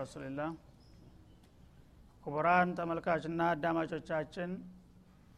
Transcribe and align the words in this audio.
ረሱልላህ። 0.00 0.50
ክቡራን 2.24 2.68
ተመልካችና 2.78 3.40
አዳማጮቻችን 3.52 4.50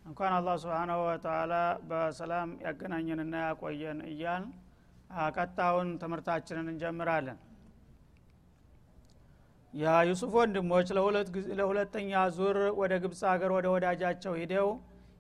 እንኳን 0.04 0.32
አላህ 0.36 0.54
ስብሓናሁ 0.62 1.00
ወተላ 1.08 1.54
በሰላም 1.90 2.50
ያገናኘንና 2.64 3.34
ያቆየን 3.44 3.98
እያል 4.10 4.44
ቀጣውን 5.36 5.88
ትምህርታችንን 6.02 6.68
እንጀምራለን። 6.72 7.38
የዩሱፍ 9.74 10.32
ወንድሞች 10.38 10.88
ለሁለተኛ 11.58 12.22
ዙር 12.36 12.58
ወደ 12.80 12.94
ግብፅ 13.04 13.20
ሀገር 13.30 13.52
ወደ 13.56 13.66
ወዳጃቸው 13.74 14.34
ሂደው 14.40 14.68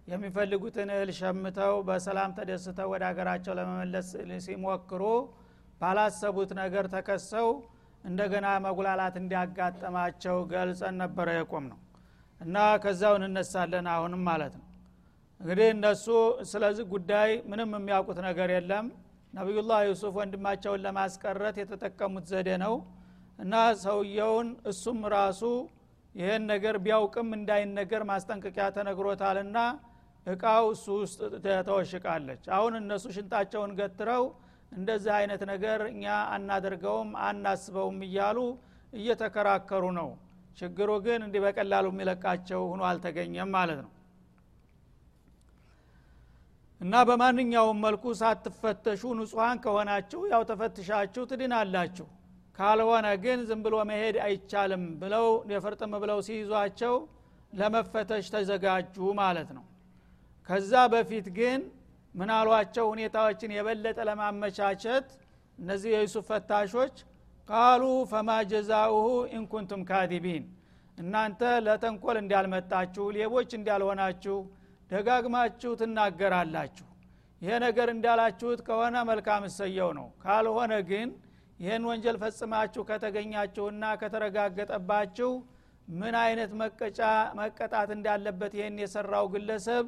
የሚፈልጉትን 0.08 0.88
እህል 0.94 1.10
ሸምተው 1.18 1.74
በሰላም 1.88 2.30
ተደስተው 2.38 2.88
ወደ 2.92 3.02
ሀገራቸው 3.10 3.54
ለመመለስ 3.58 4.08
ሲሞክሩ 4.46 5.02
ባላሰቡት 5.80 6.50
ነገር 6.60 6.84
ተከሰው 6.94 7.48
እንደገና 8.04 8.46
መጉላላት 8.64 9.14
እንዲያጋጠማቸው 9.20 10.36
ገልጸን 10.52 10.94
ነበረ 11.02 11.28
የቆም 11.36 11.64
ነው 11.72 11.78
እና 12.40 12.56
ከዛው 12.82 13.14
እንነሳለን 13.20 13.86
አሁንም 13.92 14.22
ማለት 14.28 14.54
ነው። 14.60 14.66
እንግዲህ 15.40 15.68
እነሱ 15.74 16.06
ስለዚህ 16.50 16.84
ጉዳይ 16.92 17.30
ምንም 17.50 17.70
የሚያውቁት 17.76 18.18
ነገር 18.26 18.50
የለም። 18.54 18.86
ነቢዩላህ 19.34 19.78
ዩሱፍ 19.88 20.14
ወንድማቸውን 20.20 20.82
ለማስቀረት 20.86 21.56
የተጠቀሙት 21.60 22.24
ዘዴ 22.32 22.50
ነው 22.64 22.74
እና 23.38 23.54
ሰውየውን 23.82 24.48
እሱም 24.70 24.98
ራሱ 25.14 25.42
ይህን 26.14 26.42
ነገር 26.50 26.74
ቢያውቅም 26.84 27.28
እንዳይነገር 27.38 28.02
ማስጠንቀቂያ 28.10 28.64
ተነግሮታልና 28.76 29.58
እቃው 30.26 30.64
እሱ 30.74 30.86
ውስጥ 31.00 31.20
ተወሽቃለች። 31.68 32.42
አሁን 32.56 32.72
እነሱ 32.80 33.04
ሽንጣቸውን 33.16 33.72
ገትረው 33.78 34.24
እንደዚህ 34.72 35.12
አይነት 35.16 35.42
ነገር 35.50 35.80
እኛ 35.88 36.04
አናደርገውም 36.34 37.10
አናስበውም 37.26 37.98
እያሉ 38.06 38.38
እየተከራከሩ 38.92 39.84
ነው። 39.98 40.08
ችግሩ 40.58 40.90
ግን 41.04 41.20
እንዲህ 41.26 41.40
በቀላሉ 41.44 41.86
የሚለቃቸው 41.92 42.62
ሁኖ 42.70 42.82
አልተገኘም 42.88 43.50
ማለት 43.56 43.80
ነው። 43.84 43.92
እና 46.80 46.94
በማንኛውም 47.08 47.78
መልኩ 47.84 48.04
ሳትፈተሹ 48.20 49.02
ንጹሐን 49.18 49.58
ከሆናችሁ 49.64 50.20
ያው 50.32 50.42
ተፈትሻችሁ 50.48 51.22
ትድናላችሁ። 51.30 52.06
ካልሆነ 52.58 53.06
ግን 53.22 53.40
ዝም 53.48 53.60
ብሎ 53.66 53.74
መሄድ 53.90 54.16
አይቻልም 54.24 54.82
ብለው 55.02 55.26
የፍርጥም 55.52 55.92
ብለው 56.02 56.18
ሲይዟቸው 56.26 56.94
ለመፈተሽ 57.52 58.26
ተዘጋጁ 58.34 58.96
ማለት 59.20 59.48
ነው። 59.56 59.64
ከዛ 60.48 60.72
በፊት 60.92 61.26
ግን 61.38 61.60
ምናሏቸው 62.14 62.86
ሁኔታዎችን 62.92 63.54
የበለጠ 63.56 63.98
ለማመቻቸት 64.08 65.06
እነዚህ 65.58 65.90
የዩሱፍ 65.94 66.26
ፈታሾች 66.30 66.96
ቃሉ 67.48 67.82
ፈማ 68.10 68.30
ጀዛኡሁ 68.50 69.06
ኢንኩንቱም 69.36 69.82
ካዲቢን 69.88 70.44
እናንተ 70.98 71.42
ለተንኮል 71.66 72.16
እንዳልመጣችሁ 72.20 73.04
ሌቦች 73.16 73.50
እንዳልሆናችሁ 73.58 74.36
ደጋግማችሁ 74.90 75.70
ትናገራላችሁ። 75.80 76.86
ይሄ 77.42 77.52
ነገር 77.64 77.88
እንዳላችሁት 77.92 78.60
ከሆነ 78.66 78.96
መልካም 79.08 79.44
እሰየው 79.48 79.90
ነው። 79.98 80.08
ካልሆነ 80.24 80.72
ግን 80.90 81.08
ይህን 81.60 81.82
ወንጀል 81.88 82.16
ፈጽማችሁ 82.22 82.82
ከተገኛችሁና 82.88 83.84
ከተረጋገጠባችሁ 84.02 85.30
ምን 85.94 86.14
አይነት 86.22 86.50
መቀጫ 86.62 87.00
መቀጣት 87.40 87.90
እንዳለበት 87.96 88.52
ይህን 88.58 88.76
የሰራው 88.82 89.26
ግለሰብ 89.34 89.86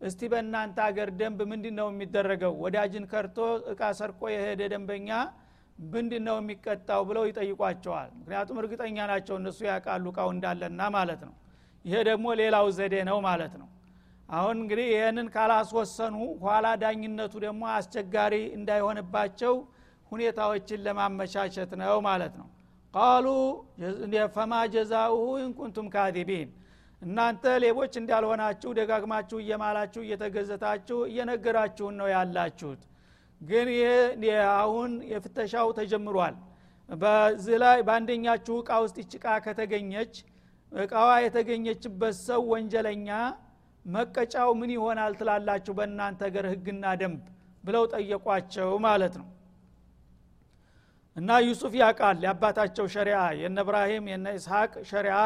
እስቲ 0.00 0.20
በእናንተ 0.32 0.78
አገር 0.86 1.08
ደንብ 1.20 1.38
ምንድ 1.50 1.66
ነው 1.78 1.88
የሚደረገው? 1.92 2.52
ወዳጅን 2.64 3.04
ከርቶ 3.12 3.38
እቃ 3.72 3.82
ሰርቆ 3.98 4.20
የሄደ 4.32 4.62
ደንበኛ 4.72 5.10
ምንድ 5.86 6.12
ነው 6.26 6.36
የሚቀጣው 6.40 7.02
ብለው 7.08 7.24
ይጠይቋቸዋል። 7.28 8.10
ምክንያቱም 8.20 8.58
እርግጠኛ 8.62 8.98
ናቸው 9.12 9.34
እነሱ 9.40 9.58
ያውቃሉ 9.68 10.04
እቃው 10.12 10.28
እንዳለና 10.34 10.82
ማለት 10.96 11.22
ነው። 11.28 11.34
ይሄ 11.84 11.96
ደግሞ 12.08 12.26
ሌላው 12.40 12.66
ዘዴ 12.78 12.94
ነው 13.10 13.18
ማለት 13.26 13.54
ነው። 13.60 13.68
አሁን 14.28 14.56
እንግዲህ 14.62 14.86
ይህንን 14.92 15.26
ካላስወሰኑ 15.34 16.14
ኋላ 16.44 16.66
ዳኝነቱ 16.82 17.34
ደግሞ 17.44 17.62
አስቸጋሪ 17.74 18.34
እንዳይሆንባቸው 18.58 19.54
ሁኔታዎችን 20.12 20.82
ለማመቻቸት 20.86 21.70
ነው 21.82 21.98
ማለት 22.08 22.34
ነው። 22.40 22.48
ቃሉ 22.94 23.26
ፈማ 24.34 24.52
ጀዛኡሁ 24.74 25.24
ኢንኩንቱም 25.44 25.86
ካዲቢን 25.94 26.48
እናንተ 27.02 27.44
ሌቦች 27.62 27.94
እንዳልሆናችሁ 28.00 28.70
ደጋግማችሁ 28.78 29.38
እየማላችሁ 29.42 30.02
እየተገዘታችሁ 30.04 30.98
እየነገራችሁን 31.10 31.94
ነው 32.00 32.08
ያላችሁት። 32.14 32.82
ግን 33.40 33.68
ይህ 33.74 34.36
አሁን 34.54 34.92
የፍተሻው 35.10 35.68
ተጀምሯል። 35.78 36.36
በዚህ 36.88 37.56
ላይ 37.62 37.78
በአንደኛችሁ 37.86 38.56
እቃ 38.62 38.72
ውስጥ 38.84 38.96
ይጭቃ 39.02 39.26
ከተገኘች 39.46 40.14
እቃዋ 40.72 41.08
የተገኘችበት 41.24 42.14
ሰው 42.22 42.42
ወንጀለኛ 42.52 43.08
መቀጫው 43.84 44.50
ምን 44.60 44.70
ይሆናል 44.74 45.12
ትላላችሁ 45.18 45.72
በእናንተ 45.78 46.30
ገር 46.34 46.46
ህግና 46.52 46.84
ደንብ 47.00 47.20
ብለው 47.64 47.84
ጠየቋቸው 47.92 48.70
ማለት 48.86 49.14
ነው። 49.20 49.28
እና 51.16 51.30
ዩሱፍ 51.46 51.74
ያቃል 51.80 52.18
የአባታቸው 52.24 52.86
ሸሪያ 52.94 53.18
የነ 53.40 53.58
እብራሂም 53.64 54.06
የነ 54.12 54.26
ኢስሐቅ 54.38 54.72
ሸሪያ 54.90 55.18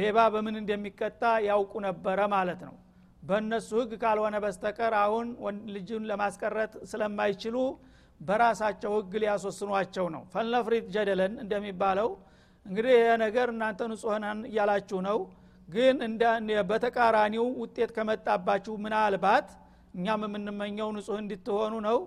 ሌባ 0.00 0.18
በምን 0.34 0.56
እንደሚቀጣ 0.60 1.20
ያውቁ 1.46 1.72
ነበረ 1.86 2.18
ማለት 2.34 2.60
ነው። 2.68 2.74
በእነሱ 3.22 3.70
ህግ 3.80 3.92
ካልሆነ 4.02 4.36
በስተቀር 4.44 4.94
አሁን 5.00 5.26
ልጅን 5.74 6.04
ለማስቀረት 6.10 6.72
ስለማይችሉ 6.90 7.56
በራሳቸው 8.20 8.92
ህግ 8.96 9.12
ሊያስወስኗቸው 9.22 10.06
ነው። 10.14 10.22
ፈልነፍሪት 10.34 10.86
ጀደለን 10.94 11.32
እንደሚባለው 11.44 12.08
እንግዲህ 12.66 12.92
ይህ 12.96 13.12
ነገር 13.24 13.48
እናንተ 13.54 13.80
ንጹህናን 13.92 14.40
እያላችሁ 14.50 14.98
ነው። 15.08 15.18
ግን 15.68 15.96
በተቃራኒው 16.70 17.46
ውጤት 17.62 17.90
ከመጣባችሁ 17.96 18.74
ምናልባት 18.84 19.48
እኛም 19.94 20.22
የምንመኘው 20.26 20.88
ንጹህ 20.96 21.18
እንድትሆኑ 21.22 21.74
ነው። 21.88 21.98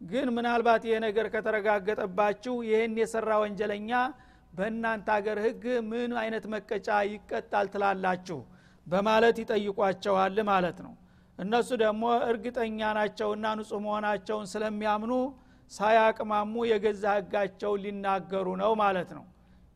ግን 0.00 0.28
ምናልባት 0.36 0.82
ይሄ 0.88 0.96
ነገር 1.04 1.26
ከተረጋገጠባችሁ 1.34 2.54
ይህን 2.68 2.94
የሰራ 3.00 3.30
ወንጀለኛ 3.42 3.90
በእናንተ 4.52 5.08
አገር 5.14 5.38
ህግ 5.44 5.62
ምን 5.90 6.10
አይነት 6.22 6.44
መቀጫ 6.54 6.88
ይቀጣል 7.10 7.66
ትላላችሁ? 7.74 8.38
በማለት 8.86 9.36
ይጠይቋቸዋል 9.42 10.38
ማለት 10.50 10.78
ነው። 10.86 10.94
እነሱ 11.38 11.68
ደግሞ 11.82 12.02
እርግጠኛ 12.30 12.80
ናቸውና 12.98 13.44
ንጹህ 13.58 13.80
መሆናቸውን 13.84 14.46
ስለሚያምኑ 14.52 15.12
ሳያቅማሙ 15.72 16.54
የገዛ 16.70 17.04
ህጋቸውን 17.18 17.80
ሊናገሩ 17.84 18.48
ነው 18.62 18.72
ማለት 18.82 19.10
ነው። 19.18 19.24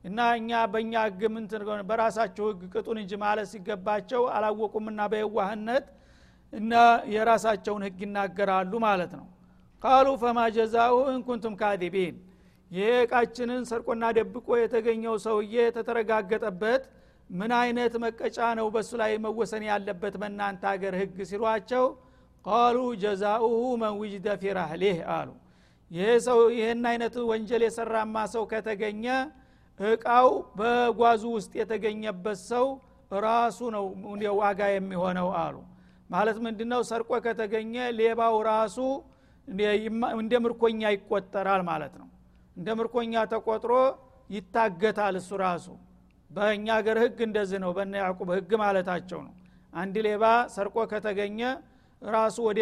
እና 0.05 0.19
እኛ 0.39 0.51
በእኛ 0.73 0.95
ህግ 1.07 1.23
ምን 1.35 1.45
በራሳቸው 1.89 2.45
ህግ 2.51 2.63
ቅጡን 2.75 2.99
እንጂ 3.03 3.13
ማለት 3.23 3.49
ሲገባቸው 3.53 4.23
አላወቁምና 4.35 5.01
በየዋህነት 5.13 5.87
እና 6.53 6.73
የራሳቸውን 7.15 7.83
ህግ 7.87 8.01
ይናገራሉ 8.05 8.73
ማለት 8.87 9.13
ነው። 9.21 9.27
ቃሉ 9.83 10.07
ፈማ 10.21 10.39
ጀዛኡ 10.57 10.95
እንኩንቱም 11.13 11.55
ካዲቢን 11.61 12.15
ይሄ 12.71 12.87
እቃችንን 13.03 13.63
ሰርቆና 13.71 14.05
ደብቆ 14.17 14.49
የተገኘው 14.61 15.15
ሰውዬ 15.25 15.57
ተተረጋገጠበት። 15.77 16.83
ምን 17.31 17.53
አይነት 17.59 17.95
መቀጫ 18.05 18.39
ነው 18.59 18.67
በሱ 18.75 18.91
ላይ 19.01 19.13
መወሰን 19.25 19.65
ያለበት 19.69 20.15
በእናንተ 20.21 20.63
ሀገር 20.73 20.95
ህግ 21.01 21.17
ሲሏቸው 21.31 21.85
ቃሉ 22.45 22.79
ጀዛኡሁ 23.03 23.55
መን 23.83 23.95
ውጅደ 24.01 24.27
ፊ 24.41 24.53
አሉ። 25.15 25.29
ይሄ 25.91 26.09
ሰው 26.27 26.39
ይህን 26.57 26.85
አይነት 26.91 27.15
ወንጀል 27.31 27.63
የሰራማ 27.67 28.17
ሰው 28.35 28.45
ከተገኘ 28.53 29.05
እቃው 29.81 30.29
በጓዙ 30.59 31.23
ውስጥ 31.37 31.53
የተገኘበት 31.61 32.39
ሰው 32.51 32.67
ራሱ 33.21 33.59
ነው 33.75 33.85
ዋጋ 34.41 34.61
የሚሆነው 34.73 35.29
አሉ። 35.43 35.57
ማለት 36.11 36.37
ምንድነው? 36.45 36.81
ሰርቆ 36.91 37.11
ከተገኘ 37.25 37.75
ሌባው 37.99 38.37
ራሱ 38.49 38.77
እንደ 40.19 40.35
ምርኮኛ 40.45 40.83
ይቆጠራል 40.95 41.63
ማለት 41.71 41.95
ነው 42.01 42.07
እንደ 42.57 42.69
ምርኮኛ 42.79 43.15
ተቆጥሮ 43.33 43.73
ይታገታል 44.31 45.17
እሱ 45.21 45.31
ራሱ። 45.43 45.67
በእኛ 46.31 46.67
ሀገር 46.79 46.97
ህግ 47.03 47.19
እንደዚህ 47.27 47.59
ነው 47.65 47.71
በነ 47.77 47.93
ያዕቁብ 48.03 48.29
ህግ 48.37 48.51
ማለታቸው 48.63 49.21
ነው። 49.27 49.35
አንድ 49.73 49.97
ሌባ 50.07 50.25
ሰርቆ 50.55 50.77
ከተገኘ 50.93 51.41
ራሱ 52.03 52.37
ወደ 52.49 52.59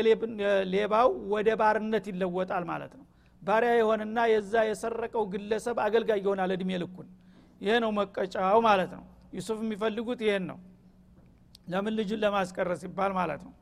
ሌባው 0.74 1.08
ወደ 1.34 1.48
ባርነት 1.60 2.04
ይለወጣል 2.10 2.64
ማለት 2.70 2.92
ነው። 2.98 3.04
ባሪያ 3.42 3.72
የሆንና 3.78 4.18
የዛ 4.32 4.54
የሰረቀው 4.68 5.24
ግለሰብ 5.32 5.78
አገልጋይ 5.86 6.20
ይሆናል 6.22 6.52
እድሜ 6.56 6.70
ልኩን። 6.82 7.08
ይሄ 7.60 7.74
ነው 7.84 7.90
መቀጫው 7.98 8.58
ማለት 8.68 8.92
ነው። 8.98 9.04
ዩሱፍ 9.36 9.58
የሚፈልጉት 9.64 10.20
ይሄን 10.26 10.44
ነው። 10.50 10.58
ለምን 11.68 11.92
ልጁን 11.98 12.20
ለማስቀረስ 12.24 12.80
ሲባል 12.84 13.12
ማለት 13.18 13.40
ነው። 13.46 13.52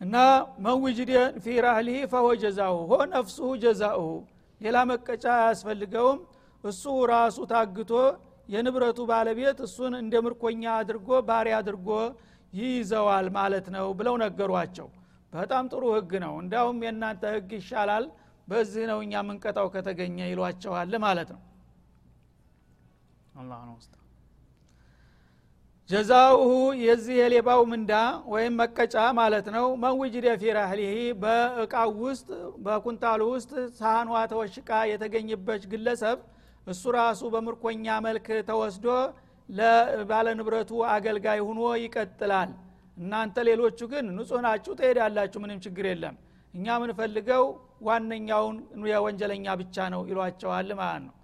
እና 0.00 0.16
መንውጅድ 0.64 1.10
ፊ 1.38 1.56
ራህሊህ 1.64 1.98
ፈሆ 2.12 2.28
ጀዛሁ 2.42 2.76
ሆ 2.90 2.98
ነፍሱሁ 3.12 3.50
ጀዛኡሁ 3.64 4.08
ሌላ 4.62 4.78
መቀጫ 4.90 5.24
አያስፈልገውም። 5.38 6.18
እሱ 6.64 6.82
ራሱ 7.12 7.38
ታግቶ 7.52 7.92
የንብረቱ 8.48 9.00
ባለቤት 9.10 9.58
እሱን 9.66 9.94
እንደ 10.00 10.14
ምርኮኛ 10.26 10.64
አድርጎ 10.80 11.08
ባሪያ 11.28 11.56
አድርጎ 11.60 11.88
ይይዘዋል 12.52 13.28
ማለት 13.36 13.66
ነው 13.74 13.86
ብለው 13.98 14.16
ነገሯቸው። 14.24 14.88
በጣም 15.32 15.64
ጥሩ 15.72 15.82
ህግ 15.96 16.12
ነው። 16.24 16.34
እንዳውም 16.42 16.78
የእናንተ 16.84 17.22
ህግ 17.36 17.50
ይሻላል 17.58 18.06
በዚህ 18.48 18.84
ነው 18.90 18.98
እኛ 19.04 19.22
ምንቀጣው 19.28 19.68
ከተገኘ 19.74 20.18
ይሏቸዋል 20.30 20.94
ማለት 21.04 21.30
ነው። 21.36 21.42
አላህ 23.34 23.60
ነው 23.68 23.76
ጀዛኡሁ 25.92 26.50
የዚህ 26.82 27.16
የሌባው 27.18 27.62
ምንዳ 27.70 27.92
ወይም 28.32 28.54
መቀጫ 28.60 28.94
ማለት 29.18 29.46
ነው። 29.56 29.66
መንውጅደ 29.82 30.26
ፊ 30.40 30.52
በእቃው 31.22 31.90
ውስጥ 32.02 32.28
በኩንታሉ 32.66 33.20
ውስጥ 33.32 33.50
ሳህኗ 33.78 34.12
ተወሽቃ 34.32 34.70
የተገኘበች 34.90 35.64
ግለሰብ 35.72 36.18
እሱ 36.66 36.82
ራሱ 36.96 37.20
በምርኮኛ 37.34 37.86
መልክ 38.06 38.28
ተወስዶ 38.48 38.86
ለባለ 39.48 40.26
ንብረቱ 40.38 40.72
አገልጋይ 40.92 41.42
ሁኖ 41.48 41.60
ይቀጥላል። 41.82 42.50
እናንተ 42.96 43.36
ሌሎቹ 43.48 43.80
ግን 43.92 44.06
ንጹህ 44.16 44.40
ናችሁ 44.46 44.72
ትሄዳላችሁ 44.80 45.40
ምንም 45.44 45.60
ችግር 45.66 45.86
የለም። 45.90 46.16
እኛ 46.54 46.78
ምንፈልገው 46.82 47.44
ዋነኛውን 47.86 48.56
የወንጀለኛ 48.92 49.46
ብቻ 49.60 49.88
ነው 49.94 50.02
ይሏቸዋል 50.10 50.70
ማለት 50.80 51.02
ነው። 51.06 51.14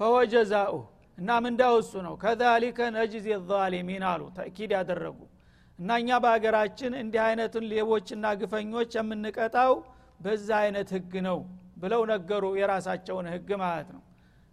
ፈወጀዛኡ 0.00 0.74
እና 1.18 1.30
ምንዳው 1.44 1.74
እሱ 1.82 1.92
ነው? 2.06 2.14
ከዛሊከ 2.22 2.78
ነጅዚ 2.96 3.26
ዛሊሚን 3.50 4.04
አሉ 4.10 4.22
ተእኪድ 4.36 4.72
ያደረጉ። 4.76 5.18
እና 5.78 5.90
እኛ 6.00 6.10
በሀገራችን 6.24 6.92
እንዲህ 7.00 7.20
አይነቱን 7.26 7.64
ሌቦችና 7.72 8.26
ግፈኞች 8.40 8.92
የምንቀጣው 8.98 9.72
በዛ 10.20 10.48
አይነት 10.62 10.88
ህግ 10.96 11.14
ነው 11.26 11.38
ብለው 11.82 12.02
ነገሩ 12.12 12.44
የራሳቸውን 12.60 13.26
ህግ 13.34 13.48
ማለት 13.62 13.88
ነው። 13.96 14.02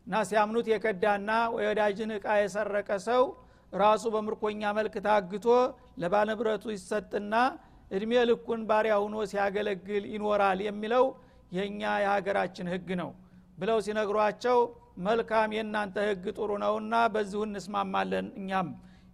እና 0.08 0.14
ሲያምኑት 0.30 0.68
የከዳና 0.72 1.30
ወዳጅን 1.58 2.12
እቃ 2.18 2.28
የሰረቀ 2.42 2.90
ሰው 3.08 3.24
ራሱ 3.74 4.04
በምርኮኛ 4.16 4.62
መልክ 4.78 4.96
ታግቶ 5.06 5.46
ለባለንብረቱ 6.02 6.66
ይሰጥና 6.76 7.36
እድሜ 7.92 8.12
ልኩን 8.30 8.62
ባሪያ 8.70 8.96
ሁኖ 9.04 9.16
ሲያገለግል 9.32 10.06
ይኖራል 10.14 10.60
የሚለው 10.68 11.06
የእኛ 11.52 11.82
የሀገራችን 12.04 12.68
ህግ 12.74 12.90
ነው 13.02 13.10
ብለው 13.58 13.80
ሲነግሯቸው 13.86 14.60
መልካም 14.98 15.54
የእናንተ 15.56 15.98
ህግ 16.08 16.26
ጥሩ 16.38 16.52
ነውና 16.64 16.96
በዚሁ 17.14 17.42
እንስማማለን 17.48 18.28
እኛም 18.40 18.68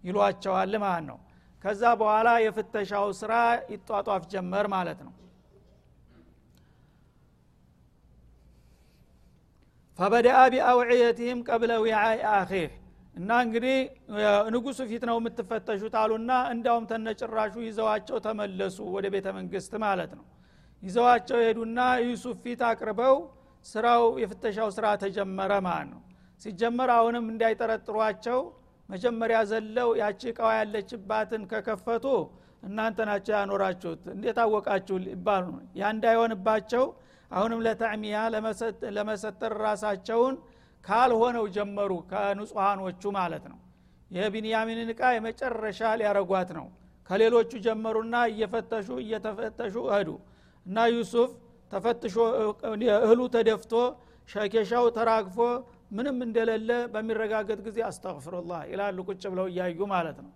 ይሏቸዋል 0.04 0.74
ማለት 0.84 1.06
ነው። 1.10 1.18
ከዛ 1.64 1.82
በኋላ 2.00 2.28
የፍተሻው 2.44 3.06
ስራ 3.18 3.32
ይጧጧፍ 3.72 4.22
ጀመር 4.32 4.66
ማለት 4.74 5.00
ነው። 5.06 5.12
ፈበደአ 9.98 10.38
ቢአውዕየትህም 10.52 11.40
ቀብለ 11.48 11.72
ዊዓይ 11.82 12.20
አኺህ። 12.32 12.68
እና 13.14 13.30
እንግዲህ 13.44 13.76
ንጉሱ 14.54 14.80
ፊት 14.90 15.02
ነው 15.08 15.16
የምትፈተሹት 15.20 15.94
አሉና 16.02 16.32
እንዳውም 16.52 16.84
ተነጭራሹ 16.90 17.54
ይዘዋቸው 17.66 18.18
ተመለሱ 18.26 18.78
ወደ 18.94 19.06
ቤተ 19.14 19.28
መንግስት 19.38 19.72
ማለት 19.84 20.12
ነው። 20.18 20.24
ይዘዋቸው 20.82 21.38
ሄዱና 21.44 21.78
ዩሱፍ 22.04 22.38
ፊት 22.44 22.60
አቅርበው 22.68 23.16
ስራው 23.64 24.04
የፍተሻው 24.22 24.68
ስራ 24.76 24.86
ተጀመረ 25.02 25.52
ማለት 25.66 25.88
ነው። 25.92 26.00
ሲጀመር 26.42 26.90
አሁንም 26.96 27.24
እንዳይጠረጥሯቸው 27.32 28.38
መጀመሪያ 28.88 29.38
ዘለው 29.50 29.88
ያቺ 30.00 30.22
እቃዋ 30.30 30.50
ያለችባትን 30.58 31.42
ከከፈቱ 31.50 32.06
እናንተ 32.62 32.98
ናቸው 33.10 33.34
ያኖራችሁት። 33.36 34.02
እንዴት 34.14 34.38
አወቃችሁ 34.44 34.96
ይባሉ 35.12 35.46
ያ 35.80 35.90
እንዳይሆንባቸው 35.94 36.84
አሁንም 37.30 37.60
ለተዕሚያ 37.66 38.16
ለመሰጠር 38.96 39.52
ራሳቸውን 39.64 40.34
ካልሆነው 40.84 41.44
ጀመሩ 41.56 41.92
ከንጹሐኖቹ 42.10 43.02
ማለት 43.18 43.44
ነው። 43.52 43.58
የቢንያሚንን 44.10 44.88
እቃ 44.94 45.02
የመጨረሻ 45.16 45.80
ሊያረጓት 46.00 46.50
ነው። 46.58 46.66
ከሌሎቹ 47.10 47.52
ጀመሩና 47.66 48.16
እየፈተሹ 48.30 48.88
እየተፈተሹ 49.02 49.74
እህዱ 49.88 50.10
እና 50.66 50.78
ዩሱፍ 50.94 51.30
ተፈትሾ 51.70 52.14
እህሉ 52.98 53.20
ተደፍቶ 53.34 53.72
ሸኬሻው 54.28 54.84
ተራግፎ 54.96 55.38
ምንም 55.96 56.18
እንደሌለ 56.26 56.70
በሚረጋገጥ 56.92 57.58
ጊዜ 57.66 57.78
አስተግፍሩላህ 57.88 58.60
ይላሉ 58.72 58.98
ቁጭ 59.08 59.22
ብለው 59.32 59.46
እያዩ 59.52 59.80
ማለት 59.94 60.18
ነው 60.24 60.32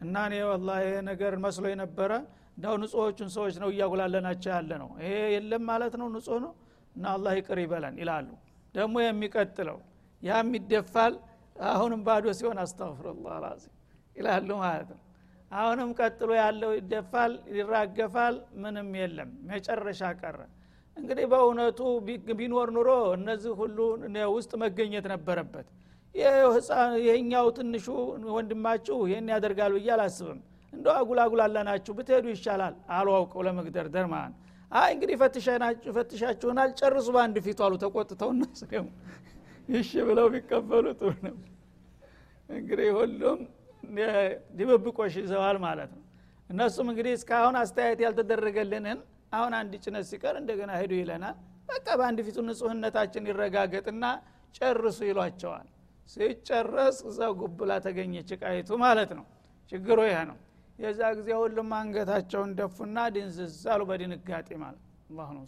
እና 0.00 0.14
እኔ 0.28 0.36
ወላ 0.50 0.70
ይሄ 0.84 0.94
ነገር 1.10 1.32
መስሎ 1.44 1.64
የነበረ 1.72 2.12
እንዳው 2.56 2.74
ንጹሖቹን 2.82 3.30
ሰዎች 3.36 3.54
ነው 3.62 3.68
እያጉላለናቸው 3.74 4.50
ያለ 4.54 4.70
ነው 4.82 4.90
ይሄ 5.02 5.12
የለም 5.34 5.62
ማለት 5.70 5.94
ነው 6.00 6.08
ንጹህ 6.14 6.38
ነው 6.44 6.52
እና 6.96 7.04
አላህ 7.14 7.32
ይቅር 7.38 7.58
ይበለን 7.64 7.94
ይላሉ 8.02 8.28
ደግሞ 8.74 8.94
የሚቀጥለው 9.04 9.78
ያም 10.22 10.50
ይደፋል 10.58 11.14
አሁንም 11.70 12.00
ባዶ 12.06 12.26
ሲሆን 12.38 12.58
አስተግፍሩላህ 12.64 13.36
ላዚም 13.44 13.74
ይላሉ 14.16 14.50
ማለት 14.64 14.90
ነው 14.94 15.00
አሁንም 15.52 15.90
ቀጥሎ 15.98 16.30
ያለው 16.42 16.70
ይደፋል 16.78 17.32
ይራገፋል 17.56 18.34
ምንም 18.62 18.88
የለም 19.00 19.30
መጨረሻ 19.50 20.02
ቀረ 20.20 20.38
እንግዲህ 20.96 21.24
በእውነቱ 21.32 21.80
ቢኖር 22.38 22.68
ኑሮ 22.76 22.88
እነዚህ 23.16 23.52
ሁሉ 23.60 23.78
ውስጥ 24.34 24.52
መገኘት 24.62 25.06
ነበረበት። 25.12 25.68
ይህኛው 27.04 27.46
ትንሹ 27.56 27.86
ወንድማችሁ 28.34 28.96
ይህን 29.08 29.28
ያደርጋል 29.34 29.72
ብዬ 29.76 29.88
አላስብም። 29.94 30.40
እንደ 30.72 30.86
አጉላጉላላናችሁ 30.98 31.92
ብትሄዱ 31.98 32.26
ይሻላል 32.32 32.74
አሉ 32.96 33.08
አውቀው 33.16 33.42
ለመግደርደር 33.46 34.06
ማለት 34.12 34.36
አይ 34.72 34.90
እንግዲህ 34.94 35.16
ፈትሻችሁናል 35.96 36.70
ጨርሱ 36.80 37.08
በአንድ 37.16 37.36
ፊቱ 37.46 37.58
አሉ 37.66 37.74
ተቆጥተው 37.82 38.30
እነሱ 38.34 38.60
ደግሞ 38.70 38.88
ይሽ 39.68 39.90
ብለው 40.08 40.26
ቢቀበሉ 40.34 40.86
ጥሩ 41.00 41.10
ነው። 41.26 41.34
እንግዲህ 42.48 42.88
ሁሉም 42.98 43.40
ድብብቆሽ 44.58 45.14
ይዘዋል 45.22 45.58
ማለት 45.66 45.90
ነው። 45.96 46.02
እነሱም 46.50 46.86
እንግዲህ 46.92 47.12
እስካሁን 47.18 47.56
አስተያየት 47.60 48.00
ያልተደረገልንን 48.04 48.98
አሁን 49.32 49.52
አንድ 49.58 49.72
ጭነት 49.84 50.04
ሲቀር 50.10 50.34
እንደገና 50.40 50.70
ሄዱ 50.80 50.92
ይለናል። 51.00 51.36
በቃ 51.68 51.86
በአንድ 51.98 52.18
ፊቱ 52.26 52.38
ንጹህነታችን 52.46 53.28
ይረጋገጥና 53.30 54.04
ጨርሱ 54.54 54.98
ይሏቸዋል። 55.10 55.68
ሲጨረስ 56.08 56.96
እዛ 57.10 57.20
ጉብላ 57.40 57.72
ተገኘች 57.84 58.30
ቃይቱ 58.42 58.70
ማለት 58.84 59.10
ነው። 59.18 59.26
ችግሩ 59.72 59.98
ይሄ 60.08 60.18
ነው። 60.30 60.38
የዛ 60.78 61.00
ጊዜ 61.18 61.28
ሁሉም 61.40 61.70
አንገታቸውን 61.78 62.50
ደፉና 62.58 62.98
ድንዝዝ 63.14 63.58
አሉ 63.72 63.82
በድንጋጤ 63.90 64.48
ማለት 64.62 64.82
አላሁ 65.10 65.30
ነው 65.36 65.44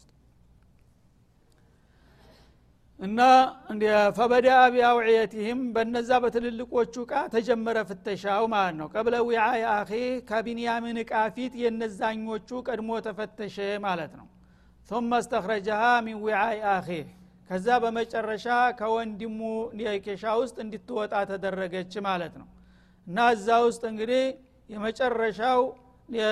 እና 3.01 3.21
ፈበዳ 4.17 4.49
ቢአውዕየትህም 4.75 5.61
በነዛ 5.75 6.11
በትልልቆቹ 6.23 6.95
እቃ 7.05 7.23
ተጀመረ 7.33 7.79
ፍተሻው 7.89 8.45
ማለት 8.53 8.77
ነው። 8.81 8.89
ቀብለ 8.95 9.15
ዊዓ 9.29 9.47
የአኼ 9.63 9.91
ከቢንያምን 10.29 10.99
እቃ 11.03 11.13
ፊት 11.37 11.55
የነዛኞቹ 11.63 12.49
ቀድሞ 12.67 12.91
ተፈተሸ 13.07 13.57
ማለት 13.87 14.13
ነው። 14.21 14.27
ثመ 14.89 15.11
እስተኽረጀሃ 15.23 15.83
ሚን 16.07 16.19
ዊዓ 16.25 16.41
የአኼ 16.59 16.89
ከዛ 17.51 17.69
በመጨረሻ 17.83 18.47
ከወንድሙ 18.79 19.41
ኬሻ 20.07 20.25
ውስጥ 20.41 20.57
እንድትወጣ 20.65 21.15
ተደረገች 21.31 21.95
ማለት 22.07 22.35
ነው። 22.41 22.49
እና 23.07 23.27
እዛ 23.35 23.49
ውስጥ 23.67 23.83
እንግዲህ 23.91 24.23
የመጨረሻው 24.71 25.61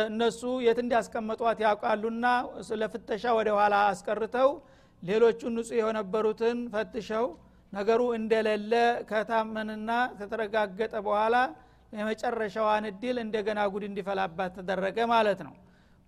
እነሱ 0.07 0.43
የት 0.65 0.79
እንዳስቀመጧት 0.83 1.59
ያውቃሉና 1.65 2.27
ለፍተሻ 2.81 3.25
ወደ 3.39 3.51
ኋላ 3.59 3.75
አስቀርተው 3.91 4.51
ሌሎቹ 5.03 5.41
ንጹህ 5.55 5.77
የነበሩትን 5.81 6.59
ፈትሸው 6.73 7.25
ነገሩ 7.73 8.01
እንደሌለ 8.17 8.73
ከታመንና 9.11 9.91
ከተረጋገጠ 10.19 10.95
በኋላ 11.07 11.37
የመጨረሻዋን 11.93 12.85
እድል 12.91 13.17
እንደገና 13.25 13.61
ጉድ 13.73 13.85
እንዲፈላባት 13.89 14.53
ተደረገ 14.59 14.99
ማለት 15.13 15.41
ነው። 15.47 15.55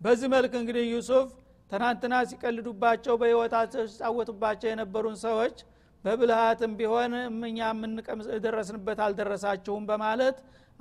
በዚህ 0.00 0.28
መልክ 0.34 0.52
እንግዲህ 0.60 0.84
ዩሱፍ 0.92 1.28
ትናንትና 1.70 2.14
ሲቀልዱባቸው 2.30 3.14
በህይወታቸው 3.20 3.82
ሲጫወቱባቸው 3.92 4.68
የነበሩን 4.70 5.16
ሰዎች 5.24 5.56
በብልሃትም 6.04 6.72
ቢሆን 6.78 7.12
እኛ 7.48 7.58
የምንደረስንበት 7.72 8.98
አልደረሳችሁም 9.06 9.84
በማለት 9.90 10.36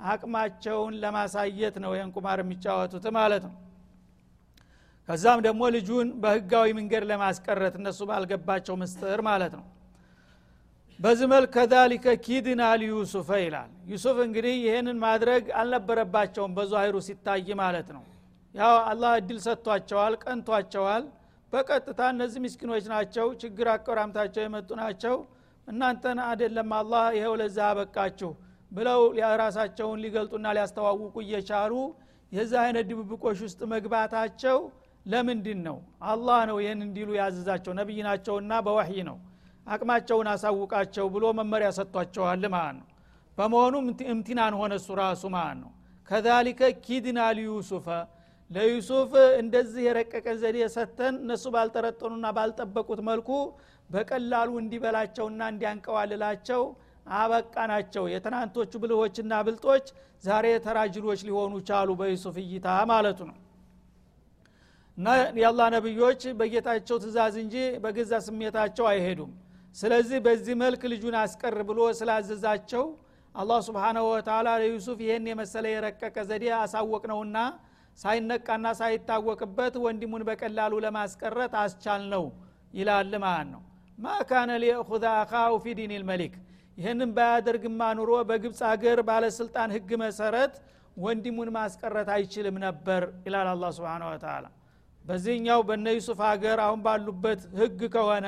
አቅማቸውን 0.08 0.94
ለማሳየት 1.02 1.76
ነው 1.84 1.92
ይህን 1.96 2.10
ቁማር 2.16 2.38
የሚጫወቱት 2.42 3.06
ማለት 3.18 3.44
ነው 3.48 3.54
ከዛም 5.08 5.40
ደግሞ 5.46 5.62
ልጁን 5.74 6.08
በህጋዊ 6.22 6.68
መንገድ 6.78 7.02
ለማስቀረት 7.08 7.74
እነሱ 7.80 8.00
ባልገባቸው 8.10 8.74
ምስጥር 8.82 9.20
ማለት 9.28 9.54
ነው። 9.58 9.64
በዚህ 10.98 11.26
መልክ 11.32 11.50
ከዛሊከ 11.56 12.06
ኪድና 12.24 12.62
ሊዩሱፈ 12.80 13.28
ይላል። 13.42 13.70
ዩሱፍ 13.92 14.18
እንግዲህ 14.26 14.54
ይህንን 14.64 14.98
ማድረግ 15.04 15.44
አልነበረባቸውም 15.60 16.52
በዛሂሩ 16.58 16.96
ሲታይ 17.06 17.48
ማለት 17.60 17.88
ነው። 17.96 18.04
ያው 18.54 18.74
አላህ 18.90 19.12
እድል 19.20 19.38
ሰጥቷቸዋል 19.46 20.14
ቀንቷቸዋል። 20.24 21.04
በቀጥታ 21.52 22.00
እነዚህ 22.14 22.40
ምስኪኖች 22.44 22.84
ናቸው 22.92 23.26
ችግር 23.42 23.66
አቆራምታቸው 23.72 24.42
የመጡ 24.44 24.70
ናቸው። 24.80 25.16
እናንተን 25.68 26.18
አደለም 26.24 26.70
አላህ 26.78 27.04
ይኸው 27.16 27.34
ለዛ 27.40 27.58
አበቃችሁ 27.68 28.30
ብለው 28.72 29.00
ራሳቸውን 29.42 30.00
ሊገልጡና 30.04 30.46
ሊያስተዋውቁ 30.56 31.14
እየቻሉ 31.24 31.74
የዚህ 32.32 32.58
አይነት 32.64 32.84
ድብብቆሽ 32.90 33.38
ውስጥ 33.46 33.60
መግባታቸው 33.72 34.58
ለምንድን 35.06 35.60
ነው 35.66 35.76
አላህ 36.10 36.40
ነው 36.50 36.56
ይህን 36.62 36.80
እንዲሉ 36.86 37.08
ያዘዛቸው። 37.18 37.72
ነቢይ 37.78 38.00
ናቸውና 38.06 38.52
በወህይ 38.66 38.98
ነው። 39.08 39.16
አቅማቸውን 39.66 40.28
አሳውቃቸው 40.32 41.06
ብሎ 41.14 41.24
መመሪያ 41.38 41.68
ሰጥቷቸዋል 41.78 42.44
ማለት 42.54 42.76
ነው። 42.80 42.88
በመሆኑም 43.38 43.84
እምቲናን 44.12 44.54
ሆነ 44.60 44.72
እሱ 44.80 44.88
ራሱ 45.00 45.22
ማለት 45.36 45.58
ነው። 45.62 45.70
ከዛሊከ 46.08 46.62
ኪድና 46.84 47.20
ሊዩሱፈ 47.38 47.86
ለዩሱፍ 48.50 49.12
እንደዚህ 49.40 49.82
የረቀቀ 49.86 50.26
ዘዴ 50.40 50.58
ሰተን 50.74 51.14
እነሱ 51.22 51.44
ባልጠረጠኑና 51.54 52.26
ባልጠበቁት 52.36 53.00
መልኩ 53.08 53.30
በቀላሉ 53.90 54.50
እንዲበላቸውና 54.62 55.40
እንዲያንቀዋልላቸው 55.52 56.62
አበቃ 57.14 57.54
ናቸው 57.70 58.04
የትናንቶቹ 58.12 58.72
ብልሆችና 58.82 59.32
ብልጦች 59.46 59.86
ዛሬ 60.24 60.46
ተራጅሎች 60.66 61.22
ሊሆኑ 61.28 61.54
ቻሉ 61.68 61.90
በዩሱፍ 62.00 62.36
እይታ 62.44 62.68
ማለቱ 62.92 63.18
ነው 63.30 63.38
እና 64.98 65.06
የአላ 65.38 65.62
ነቢዮች 65.74 66.22
በጌታቸው 66.38 66.96
ትእዛዝ 67.02 67.34
እንጂ 67.42 67.54
በገዛ 67.84 68.12
ስሜታቸው 68.26 68.86
አይሄዱም። 68.90 69.32
ስለዚህ 69.76 70.18
በዚህ 70.26 70.54
መልክ 70.60 70.82
ልጁን 70.92 71.16
አስቀር 71.22 71.56
ብሎ 71.70 71.80
ስላዘዛቸው 72.00 72.84
አላህ 73.34 73.58
ስብሓናሁ 73.68 74.04
ወተላ 74.10 74.48
ለዩሱፍ 74.60 74.98
ይህን 75.04 75.24
የመሰለ 75.30 75.64
የረቀቀ 75.72 76.16
ዘዴ 76.28 76.44
አሳወቅ 76.58 77.02
ነውና 77.12 77.38
ሳይነቃና 77.98 78.66
ሳይታወቅበት 78.78 79.74
ወንድሙን 79.84 80.22
በቀላሉ 80.28 80.74
ለማስቀረት 80.84 81.52
አስቻል 81.62 82.02
ነው 82.14 82.24
ይላል 82.74 83.12
ማለት 83.24 83.48
ነው። 83.54 83.62
ማ 83.98 84.14
ካነ 84.28 84.50
ሊእኹዘ 84.62 85.04
አኻሁ 85.18 85.52
ፊ 85.64 85.74
ዲን 85.78 85.92
ልመሊክ 85.96 86.34
ይህንን 86.78 87.10
ባያደርግማ 87.16 87.80
ኑሮ 87.98 88.12
በግብፅ 88.30 88.60
ሀገር 88.70 88.98
ባለስልጣን 89.08 89.72
ህግ 89.76 89.90
መሰረት 90.02 90.54
ወንድሙን 90.96 91.50
ማስቀረት 91.56 92.08
አይችልም 92.16 92.56
ነበር 92.64 93.02
ይላል 93.26 93.48
አላ 93.52 93.70
ስብን 93.76 94.04
ወተላ 94.08 94.44
በዚህኛው 95.04 95.60
በነ 95.68 95.86
ዩሱፍ 95.96 96.20
ሀገር 96.28 96.58
አሁን 96.66 96.80
ባሉበት 96.84 97.40
ህግ 97.58 97.80
ከሆነ 97.94 98.26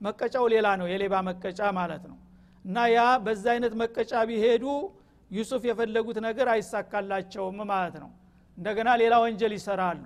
መቀጫው 0.00 0.44
ሌላ 0.52 0.66
ነው 0.80 0.86
የሌባ 0.92 1.14
መቀጫ 1.28 1.60
ማለት 1.78 2.04
ነው። 2.10 2.16
እና 2.64 2.76
ያ 2.92 3.00
በዛ 3.24 3.44
አይነት 3.54 3.74
መቀጫ 3.82 4.12
ቢሄዱ 4.28 4.64
ዩሱፍ 5.30 5.62
የፈለጉት 5.68 6.18
ነገር 6.26 6.46
አይሳካላቸውም 6.54 7.58
ማለት 7.72 7.96
ነው። 8.02 8.10
እንደገና 8.58 8.90
ሌላ 9.02 9.14
ወንጀል 9.24 9.52
ይሰራሉ። 9.56 10.04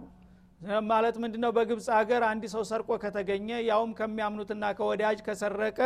ማለት 0.91 1.17
ምንድነው? 1.23 1.51
በግብፅ 1.57 1.87
ሀገር 1.99 2.23
አንድ 2.29 2.45
ሰው 2.55 2.63
ሰርቆ 2.71 2.91
ከተገኘ 3.03 3.49
ያውም 3.69 3.91
ከሚያምኑትና 3.99 4.65
ከወዳጅ 4.79 5.19
ከሰረቀ 5.27 5.81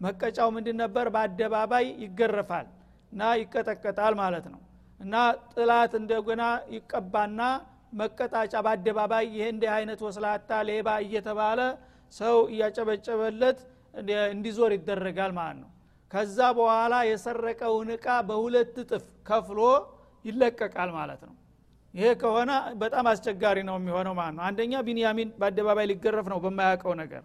መቀጫው 0.00 0.48
ምንድን 0.56 0.76
ነበር? 0.82 1.06
በአደባባይ 1.14 1.86
ይገረፋል 2.04 2.66
እና 3.12 3.22
ይቀጠቀጣል 3.40 4.14
ማለት 4.22 4.46
ነው። 4.52 4.60
እና 5.00 5.14
ጥላት 5.52 5.92
እንደገና 6.00 6.42
ይቀባና 6.74 7.40
መቀጣጫ 7.92 8.54
በአደባባይ 8.64 9.24
ይህ 9.32 9.46
እንዲህ 9.52 9.70
አይነት 9.76 10.00
ወስላታ 10.06 10.50
ሌባ 10.68 10.88
እየተባለ 11.04 11.60
ሰው 12.12 12.36
እያጨበጨበለት 12.52 13.58
እንዲዞር 14.32 14.72
ይደረጋል 14.76 15.32
ማለት 15.38 15.58
ነው። 15.62 15.70
ከዛ 16.12 16.38
በኋላ 16.58 16.94
የሰረቀውን 17.08 17.88
እቃ 17.96 18.06
በሁለት 18.28 18.76
እጥፍ 18.82 19.04
ከፍሎ 19.28 19.60
ይለቀቃል 20.24 20.90
ማለት 20.96 21.20
ነው። 21.28 21.34
ይሄ 21.94 22.08
ከሆነ 22.20 22.50
በጣም 22.82 23.04
አስቸጋሪ 23.12 23.58
ነው 23.68 23.76
የሚሆነው 23.78 24.14
ማለት 24.18 24.34
ነው። 24.36 24.44
አንደኛ 24.48 24.72
ቢንያሚን 24.88 25.30
በአደባባይ 25.40 25.86
ሊገረፍ 25.92 26.26
ነው 26.32 26.38
በማያውቀው 26.44 26.94
ነገር። 27.02 27.22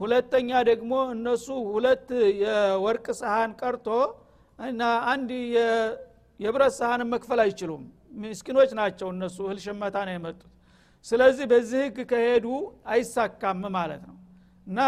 ሁለተኛ 0.00 0.50
ደግሞ 0.70 0.92
እነሱ 1.14 1.46
ሁለት 1.68 2.08
የወርቅ 2.42 3.06
ሰሃን 3.20 3.52
ቀርቶ 3.60 3.88
እና 4.58 4.82
አንድ 5.12 5.30
የብረት 6.40 6.74
ሰሃንን 6.78 7.08
መክፈል 7.12 7.40
አይችሉም 7.44 7.84
ምስኪኖች 8.22 8.70
ናቸው 8.78 9.08
እነሱ 9.14 9.36
እህል 9.46 9.58
ሸመታ 9.64 9.96
ነው 10.08 10.14
የመጡት። 10.16 10.50
ስለዚህ 11.06 11.46
በዚህ 11.50 11.80
ህግ 11.84 11.98
ከሄዱ 12.10 12.46
አይሳካም 12.92 13.62
ማለት 13.76 14.02
ነው። 14.08 14.16
እና 14.66 14.78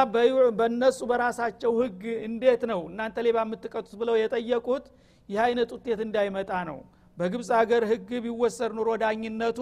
በእነሱ 0.58 0.98
በራሳቸው 1.10 1.72
ህግ 1.80 1.98
እንዴት 2.28 2.62
ነው 2.70 2.80
እናንተ 2.90 3.24
ሌባ 3.26 3.38
የምትቀጡት 3.44 3.94
ብለው 4.00 4.14
የጠየቁት 4.20 4.84
ይህ 5.28 5.40
አይነት 5.46 5.70
ውጤት 5.76 6.00
እንዳይመጣ 6.06 6.52
ነው። 6.70 6.78
በግብፅ 7.18 7.48
ሀገር 7.58 7.82
ህግ 7.90 8.10
ቢወሰድ 8.24 8.72
ኑሮ 8.78 8.88
ዳኝነቱ 9.02 9.60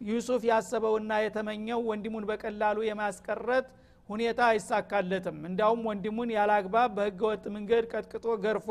ዩሱፍ 0.00 0.42
ያሰበውና 0.50 1.12
የተመኘው 1.24 1.80
ወንድሙን 1.90 2.24
በቀላሉ 2.30 2.78
የማስቀረት 2.86 3.66
ሁኔታ 4.08 4.40
አይሳካለትም። 4.50 5.36
እንዲያውም 5.48 5.82
ወንድሙን 5.88 6.30
ያላግባብ 6.36 6.90
በህገ 6.96 7.20
ወጥ 7.30 7.44
መንገድ 7.56 7.84
ቀጥቅጦ 7.92 8.26
ገርፎ 8.44 8.68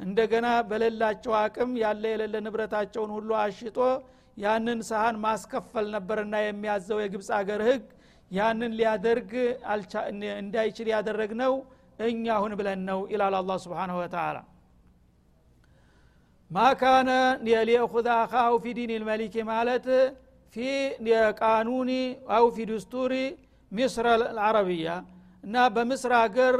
እንደገና 0.00 0.48
በሌላቸው 0.68 1.32
አቅም 1.38 1.70
ያለ 1.82 2.02
የሌለ 2.12 2.34
ንብረታቸውን 2.46 3.10
ሁሉ 3.16 3.30
አሽጦ 3.44 3.78
ያንን 4.36 4.80
ሰሃን 4.88 5.16
ማስከፈል 5.24 5.86
ነበርና 5.94 6.34
የሚያዘው 6.42 6.98
የግብፅ 7.02 7.30
ሀገር 7.38 7.62
ህግ 7.68 7.86
ያንን 8.30 8.72
ሊያደርግ 8.78 9.32
እንዳይችል 10.38 10.88
ያደረግነው 10.94 11.54
እኛ 12.08 12.36
ሁን 12.42 12.52
ብለን 12.58 12.80
ነው 12.90 13.00
ይላል 13.12 13.34
አላ 13.38 13.52
ስብን 13.62 13.92
ወተላ 13.98 14.36
ማካነ 16.50 17.10
ሊእኹذ 17.68 18.06
አኻሁ 18.18 18.52
ፊ 18.64 18.74
ዲን 18.78 18.92
ልመሊክ 18.94 19.34
ማለት 19.50 19.86
ፊ 20.56 20.68
ቃኑኒ 21.40 21.90
አው 22.36 22.46
ፊ 22.54 22.66
ድስቱሪ 22.70 23.14
ሚስር 23.72 24.06
አልዓረብያ 24.12 24.88
እና 25.44 25.56
በምስር 25.74 26.12
ሀገር 26.20 26.54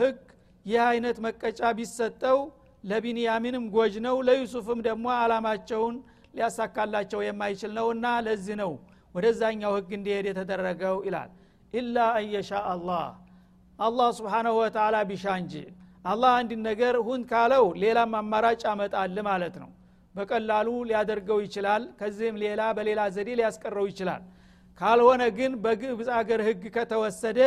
ህግ 0.00 0.18
ይህ 0.66 0.80
አይነት 0.88 1.16
መቀጫ 1.26 1.60
ቢሰጠው 1.78 2.38
ለቢንያሚንም 2.84 3.64
ጎጅ 3.74 3.94
ነው 4.06 4.16
ለዩሱፍም 4.28 4.80
ደግሞ 4.86 5.06
አላማቸውን 5.16 5.96
ሊያሳካላቸው 6.34 7.20
የማይችል 7.26 7.72
ነውና 7.78 8.06
ለዚህ 8.26 8.56
ነው 8.62 8.72
ወደዛኛው 9.14 9.72
ህግ 9.76 9.90
እንዲሄድ 9.98 10.26
የተደረገው 10.30 10.96
ይላል። 11.06 11.30
ኢላ 11.74 11.96
አንየሻ 12.18 12.50
አላህ። 12.72 13.04
አላህ 13.78 14.08
ስብሓናሁ 14.18 14.54
ወተላ 14.60 14.96
ቢሻ 15.10 15.24
እንጂ 15.42 15.54
አላህ 16.04 16.32
አንድ 16.40 16.50
ነገር 16.68 16.94
ሁን 17.06 17.20
ካለው 17.30 17.64
ሌላም 17.82 18.12
አማራጭ 18.20 18.60
ያመጣል 18.68 19.16
ማለት 19.28 19.56
ነው። 19.62 19.70
በቀላሉ 20.14 20.68
ሊያደርገው 20.88 21.38
ይችላል 21.46 21.82
ከዚህም 22.00 22.36
ሌላ 22.44 22.62
በሌላ 22.76 23.00
ዘዴ 23.16 23.30
ሊያስቀረው 23.40 23.86
ይችላል 23.90 24.22
ካልሆነ 24.80 25.22
ግን 25.38 25.52
በግብፅ 25.64 26.08
አገር 26.18 26.40
ህግ 26.46 26.62
ከተወሰደ 26.76 27.40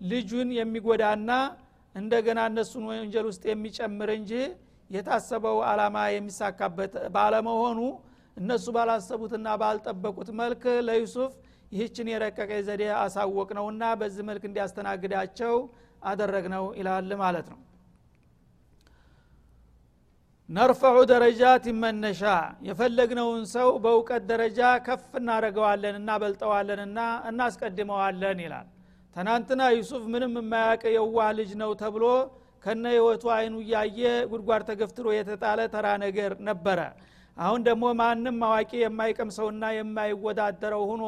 ልጁን 0.00 0.48
የሚጎዳና 0.58 1.30
እንደገና 1.94 2.40
እነሱን 2.50 2.84
ወንጀል 2.90 3.26
ውስጥ 3.30 3.44
የሚጨምር 3.50 4.10
እንጂ 4.18 4.32
የታሰበው 4.90 5.58
አላማ 5.70 5.96
የሚሳካበት 6.14 6.92
ባለመሆኑ 7.14 7.80
እነሱ 8.36 8.66
ባላሰቡትና 8.76 9.48
ባልጠበቁት 9.62 10.28
መልክ 10.40 10.64
ለዩሱፍ 10.88 11.32
ይህችን 11.72 12.10
የረቀቀ 12.12 12.50
ዘዴ 12.68 12.84
አሳወቅ 13.02 13.48
ነውና 13.58 13.84
በዚህ 14.00 14.24
መልክ 14.28 14.44
እንዲያስተናግዳቸው 14.48 15.56
አደረግ 16.10 16.46
ነው 16.54 16.64
ይላል 16.80 17.10
ማለት 17.22 17.48
ነው 17.52 17.58
ነርፈዑ 20.48 20.98
ደረጃት 21.10 21.64
መነሻ። 21.80 22.20
የፈለግነውን 22.66 23.42
ሰው 23.50 23.68
በእውቀት 23.84 24.22
ደረጃ 24.30 24.58
ከፍ 24.86 25.08
እናደረገዋለን 25.20 25.96
እናበልጠዋለንና 26.00 26.98
እናስቀድመዋለን 27.30 28.38
ይላል። 28.44 28.68
ትናንትና 29.16 29.62
ዩሱፍ 29.76 30.04
ምንም 30.14 30.32
የማያውቅ 30.40 30.82
የዋህ 30.96 31.28
ልጅ 31.38 31.50
ነው 31.62 31.70
ተብሎ 31.82 32.04
ከነ 32.64 32.84
ህይወቱ 32.94 33.24
አይኑ 33.36 33.54
እያየ 33.64 34.00
ጉድጓድ 34.30 34.64
ተገፍትሮ 34.70 35.06
የተጣለ 35.16 35.60
ተራ 35.74 35.86
ነገር 36.04 36.32
ነበረ። 36.48 36.80
አሁን 37.36 37.60
ደግሞ 37.68 37.84
ማንም 38.00 38.40
አዋቂ 38.48 38.72
የማይቀምሰውና 38.82 39.64
የማይወዳደረው 39.76 40.82
ሁኖ 40.92 41.04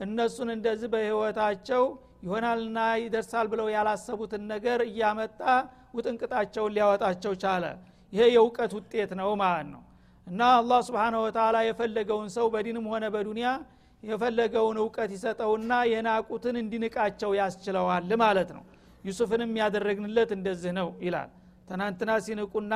እነሱን 0.00 0.48
እንደዚህ 0.56 0.88
በህይወታቸው 0.92 1.82
ይሆናልና 2.24 2.78
ይደርሳል 3.02 3.46
ብለው 3.52 3.66
ያላሰቡትን 3.74 4.42
ነገር 4.52 4.80
እያመጣ 4.88 5.40
ውጥንቅጣቸውን 5.96 6.74
ሊያወጣቸው 6.76 7.34
ቻለ 7.42 7.64
ይሄ 8.16 8.26
የእውቀት 8.32 8.72
ውጤት 8.76 9.10
ነው 9.20 9.30
ማለት 9.40 9.66
ነው። 9.72 9.82
እና 10.26 10.42
አላህ 10.58 10.78
ስብንሁ 10.86 11.18
ወተላ 11.24 11.56
የፈለገውን 11.66 12.28
ሰው 12.36 12.46
በዲንም 12.54 12.86
ሆነ 12.92 13.04
በዱንያ 13.14 13.48
የፈለገውን 14.02 14.76
እውቀት 14.82 15.10
ይሰጠውና 15.16 15.72
የናቁትን 15.90 16.56
እንዲንቃቸው 16.62 17.30
ያስችለዋል 17.38 18.10
ማለት 18.22 18.50
ነው። 18.56 18.62
ዩሱፍንም 19.04 19.52
ያደረግንለት 19.60 20.30
እንደዚህ 20.36 20.72
ነው 20.78 20.88
ይላል። 21.06 21.30
ትናንትና 21.68 22.10
ሲንቁና 22.24 22.74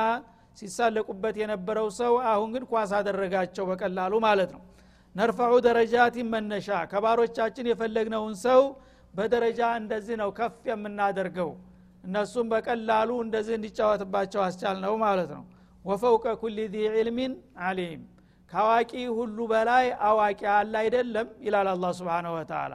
ሲሳለቁበት 0.57 1.35
የነበረው 1.41 1.87
ሰው 1.99 2.13
አሁን 2.31 2.49
ግን 2.55 2.63
ኳስ 2.71 2.91
አደረጋቸው 2.97 3.65
በቀላሉ 3.69 4.13
ማለት 4.25 4.51
ነው። 4.55 4.61
ነርፈዑ 5.15 5.53
ደረጃት 5.67 6.15
መነሻ 6.33 6.69
ከባሮቻችን 6.91 7.69
የፈለግነውን 7.71 8.35
ሰው 8.45 8.61
በደረጃ 9.13 9.61
እንደዚህ 9.81 10.15
ነው 10.21 10.29
ከፍ 10.37 10.57
የምናደርገው 10.69 11.49
እነሱም 12.03 12.47
በቀላሉ 12.51 13.09
እንደዚህ 13.25 13.53
እንዲጫወትባቸው 13.57 14.41
አስቻል 14.45 14.77
ነው 14.85 14.93
ማለት 15.03 15.29
ነው። 15.35 15.43
ወፈውቀ 15.85 16.25
ኩል 16.41 16.57
ዚ 16.73 16.85
ዕልሚን 16.95 17.33
አሊም 17.67 18.01
ከአዋቂ 18.51 18.91
ሁሉ 19.17 19.37
በላይ 19.51 19.85
አዋቂ 20.07 20.41
አለ 20.55 20.73
አይደለም 20.81 21.27
ይላል 21.45 21.67
አላ 21.73 21.91
ስብን 21.99 22.27
ወተላ 22.35 22.73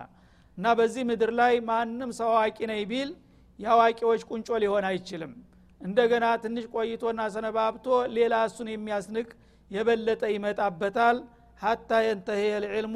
እና 0.58 0.66
በዚህ 0.78 1.02
ምድር 1.08 1.30
ላይ 1.40 1.54
ማንም 1.68 2.10
ሰው 2.18 2.30
አዋቂ 2.34 2.58
ነኝ 2.70 2.80
ቢል 2.90 3.10
የአዋቂዎች 3.58 4.22
ቁንጮ 4.30 4.48
ሊሆን 4.62 4.84
አይችልም። 4.90 5.32
እንደገና 5.80 6.26
ትንሽ 6.42 6.64
ቆይቶና 6.74 7.22
ሰነባብቶ 7.34 7.86
ሌላ 8.16 8.34
እሱን 8.48 8.68
የሚያስንቅ 8.72 9.28
የበለጠ 9.70 10.22
ይመጣበታል። 10.34 11.16
ሀታ 11.60 11.90
የንተሄ 12.06 12.42
ልዕልሙ 12.64 12.94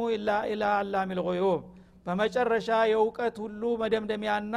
ኢላ 0.49 0.65
አላሚ 0.75 1.11
በመጨረሻ 2.07 2.69
የእውቀት 2.91 3.37
ሁሉ 3.43 3.63
መደምደሚያና 3.83 4.57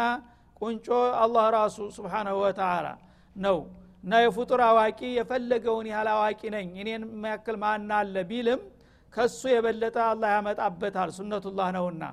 ቁንጮ 0.61 0.87
አላህ 1.21 1.45
ራሱ 1.55 1.77
ስብሓናሁ 1.95 2.35
ወተላ 2.43 2.87
ነው። 3.35 3.57
እና 4.03 4.13
የፍጡር 4.23 4.61
አዋቂ 4.67 4.99
የፈለገውን 5.17 5.87
ያህል 5.91 6.07
አዋቂ 6.13 6.41
ነኝ 6.55 6.69
እኔን 6.75 7.03
የሚያክል 7.07 7.57
ማና 7.61 7.91
አለ 7.99 8.15
ቢልም 8.29 8.61
ከሱ 9.13 9.41
የበለጠ 9.53 9.97
አላህ 10.09 10.29
ያመጣበታል 10.35 11.09
ሱነቱላህ 11.17 11.67
ነውና። 11.77 12.03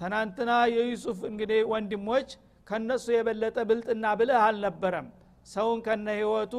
ትናንትና 0.00 0.52
የዩሱፍ 0.74 1.18
እንግዲህ 1.30 1.60
ወንድሞች 1.72 2.28
ከነሱ 2.66 3.06
የበለጠ 3.14 3.58
ብልጥና 3.68 4.06
ብልህ 4.18 4.40
አልነበረም። 4.44 5.06
ሰውን 5.46 5.78
ከነ 5.86 6.06
ህይወቱ 6.18 6.54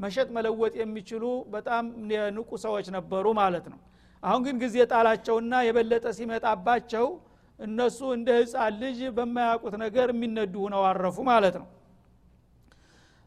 መሸጥ 0.00 0.28
መለወጥ 0.36 0.74
የሚችሉ 0.80 1.24
በጣም 1.54 1.84
ንቁ 2.36 2.50
ሰዎች 2.64 2.86
ነበሩ 2.96 3.26
ማለት 3.40 3.66
ነው። 3.72 3.78
አሁን 4.22 4.40
ግን 4.46 4.56
ጊዜ 4.62 4.76
ጣላቸውና 4.92 5.54
የበለጠ 5.66 6.06
ሲመጣባቸው 6.18 7.06
እነሱ 7.60 7.98
እንደ 8.16 8.28
ህፃን 8.38 8.74
ልጅ 8.80 8.98
በማያውቁት 9.16 9.74
ነገር 9.84 10.08
የሚነዱ 10.12 10.54
ሁነው 10.64 10.82
አረፉ 10.88 11.16
ማለት 11.28 11.56
ነው። 11.62 11.68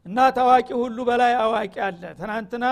እና 0.06 0.18
ታዋቂ 0.36 0.68
ሁሉ 0.82 0.98
በላይ 1.08 1.32
አዋቂ 1.40 1.74
አለ። 1.86 2.02
ትናንትና 2.18 2.66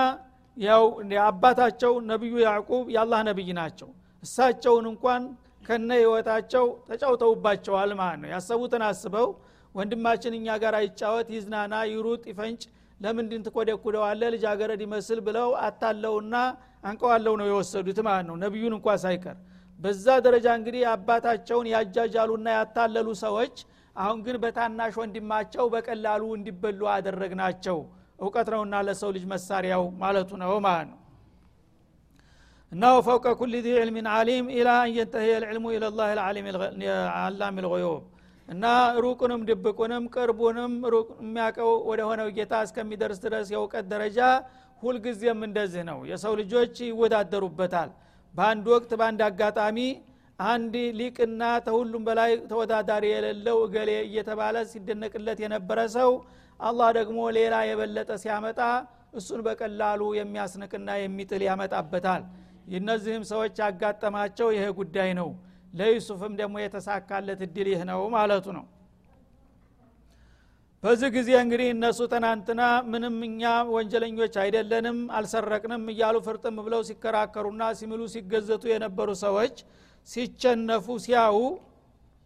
ያው 0.57 0.83
አባታቸው 1.25 1.93
ነቢዩ 2.09 2.33
ያዕቁብ 2.45 2.85
የአላህ 2.95 3.19
ነቢይ 3.29 3.49
ናቸው። 3.59 3.89
እሳቸውን 4.23 4.85
እንኳን 4.91 5.21
ከነ 5.63 5.89
ህይወታቸው 5.99 6.65
ተጫውተውባቸዋል 6.89 7.91
ማለት 7.99 8.19
ነው። 8.23 8.29
ያሰቡትን 8.33 8.83
አስበው 8.87 9.27
ወንድማችን 9.75 10.33
እኛ 10.37 10.47
ጋር 10.63 10.75
ይጫወት 10.85 11.27
ይዝናና 11.35 11.73
ይሩጥ 11.91 12.23
ይፈንጭ 12.31 12.61
ለምንድን 12.99 13.43
ትኮደኩደዋለ 13.45 14.21
ልጃገረድ 14.33 14.81
ይመስል 14.85 15.19
ብለው 15.27 15.49
አታለውና 15.67 16.35
አንቀዋለው 16.83 17.33
ነው 17.39 17.47
የወሰዱት 17.49 17.99
ማለት 18.07 18.25
ነው። 18.29 18.35
ነቢዩን 18.43 18.73
እንኳ 18.77 18.95
ሳይቀር 19.03 19.37
በዛ 19.79 20.05
ደረጃ 20.25 20.47
እንግዲህ 20.57 20.81
አባታቸውን 20.93 21.67
ያጃጃሉና 21.73 22.47
ያታለሉ 22.57 23.07
ሰዎች 23.21 23.55
አሁን 23.95 24.19
ግን 24.25 24.35
በታናሽ 24.43 24.93
ወንድማቸው 25.01 25.65
በቀላሉ 25.73 26.23
እንዲበሉ 26.35 26.81
አደረግናቸው። 26.93 27.77
እውቀት 28.19 28.47
ነውና 28.53 28.75
ለሰው 28.87 29.09
ልጅ 29.15 29.25
መሳሪያው 29.33 29.83
ማለቱ 30.01 30.29
ነው 30.41 30.51
ማለት 30.67 30.87
ነው። 30.91 30.97
እና 32.71 32.83
ወፈውቀ 32.95 33.27
ኩል 33.39 33.53
ዚ 33.57 33.69
ዕልሚን 33.81 34.07
አሊም 34.15 34.47
ኢላ 34.55 34.69
አንየንተህየ 34.81 35.31
ልዕልሙ 35.43 35.65
ኢለላህ 35.75 36.09
አላም 37.21 37.55
ልغዩብ 37.65 38.01
እና 38.47 38.65
ሩቁንም 39.03 39.41
ድብቁንም 39.49 40.03
ቅርቡንም 40.13 40.73
ሩቅ 40.93 41.07
የሚያውቀው 41.23 41.71
ወደ 41.89 42.01
ሆነው 42.09 42.27
ጌታ 42.37 42.53
እስከሚደርስ 42.65 43.19
ድረስ 43.25 43.47
የእውቀት 43.53 43.85
ደረጃ 43.93 44.19
ሁልጊዜም 44.83 45.41
እንደዚህ 45.47 45.83
ነው። 45.89 45.99
የሰው 46.11 46.33
ልጆች 46.41 46.75
ይወዳደሩበታል 46.87 47.89
በአንድ 48.33 48.65
ወቅት 48.73 48.91
በአንድ 48.99 49.21
አጋጣሚ 49.27 49.77
አንድ 50.39 50.75
ሊቅና 50.99 51.43
ተሁሉም 51.65 52.03
በላይ 52.07 52.31
ተወዳዳሪ 52.51 53.05
የሌለው 53.11 53.57
እገሌ 53.65 53.91
እየተባለ 54.05 54.57
ሲደነቅለት 54.69 55.39
የነበረ 55.43 55.79
ሰው 55.97 56.11
አላህ 56.59 56.89
ደግሞ 56.97 57.19
ሌላ 57.37 57.55
የበለጠ 57.69 58.11
ሲያመጣ 58.23 58.59
እሱን 59.13 59.41
በቀላሉ 59.45 60.01
የሚያስንቅና 60.17 60.89
የሚጥል 61.01 61.43
ያመጣበታል። 61.47 62.23
እነዚህም 62.77 63.23
ሰዎች 63.31 63.55
ያጋጠማቸው 63.63 64.49
ይሄ 64.55 64.65
ጉዳይ 64.79 65.11
ነው። 65.19 65.29
ለዩሱፍም 65.73 66.33
ደግሞ 66.39 66.55
የተሳካለት 66.61 67.41
እድል 67.45 67.67
ይህ 67.71 67.81
ነው 67.89 68.01
ማለቱ 68.15 68.45
ነው 68.57 68.65
በዚህ 70.83 71.09
ጊዜ 71.15 71.29
እንግዲህ 71.43 71.67
እነሱ 71.73 71.99
ትናንትና 72.11 72.61
ምንም 72.91 73.15
እኛ 73.27 73.41
ወንጀለኞች 73.73 74.35
አይደለንም 74.43 74.99
አልሰረቅንም 75.17 75.83
እያሉ 75.93 76.17
ፍርጥም 76.27 76.57
ብለው 76.65 76.81
ሲከራከሩና 76.89 77.63
ሲምሉ 77.79 78.01
ሲገዘቱ 78.13 78.63
የነበሩ 78.71 79.09
ሰዎች 79.23 79.55
ሲቸነፉ 80.07 80.87
ሲያው 81.05 81.37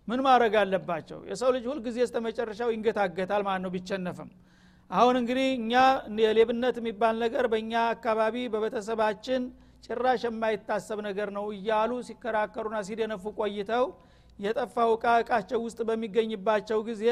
ምን 0.07 0.19
ማድረግ 0.27 0.53
አለባቸው? 0.61 1.19
የሰው 1.29 1.49
ልጅ 1.55 1.65
ሁልጊዜ 1.71 1.97
እስተ 2.05 2.17
መጨረሻው 2.27 2.69
ይንገታገታል 2.73 3.41
ማለት 3.47 3.61
ነው 3.65 3.71
ቢቸነፍም። 3.75 4.29
አሁን 4.89 5.15
እንግዲህ 5.21 5.47
እኛ 5.59 5.73
የሌብነት 6.23 6.75
የሚባል 6.81 7.15
ነገር 7.23 7.45
በእኛ 7.53 7.73
አካባቢ 7.93 8.35
በቤተሰባችን 8.53 9.43
ጭራሽ 9.85 10.23
የማይታሰብ 10.27 10.99
ነገር 11.07 11.29
ነው 11.37 11.45
እያሉ 11.55 11.93
ሲከራከሩና 12.07 12.77
ሲደነፉ 12.87 13.23
ቆይተው 13.39 13.85
የጠፋው 14.39 14.91
እቃ 14.97 15.07
እቃቸው 15.23 15.59
ውስጥ 15.65 15.79
በሚገኝባቸው 15.89 16.79
ጊዜ 16.89 17.03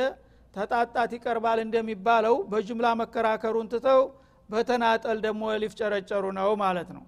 ተጣጣት 0.55 1.11
ይቀርባል 1.17 1.59
እንደሚባለው 1.65 2.35
በጅምላ 2.51 2.87
መከራከሩን 3.01 3.67
ትተው 3.73 4.01
በተናጠል 4.49 5.17
ደግሞ 5.25 5.43
ሊፍጨረጨሩ 5.63 6.23
ነው 6.39 6.49
ማለት 6.63 6.89
ነው። 6.95 7.03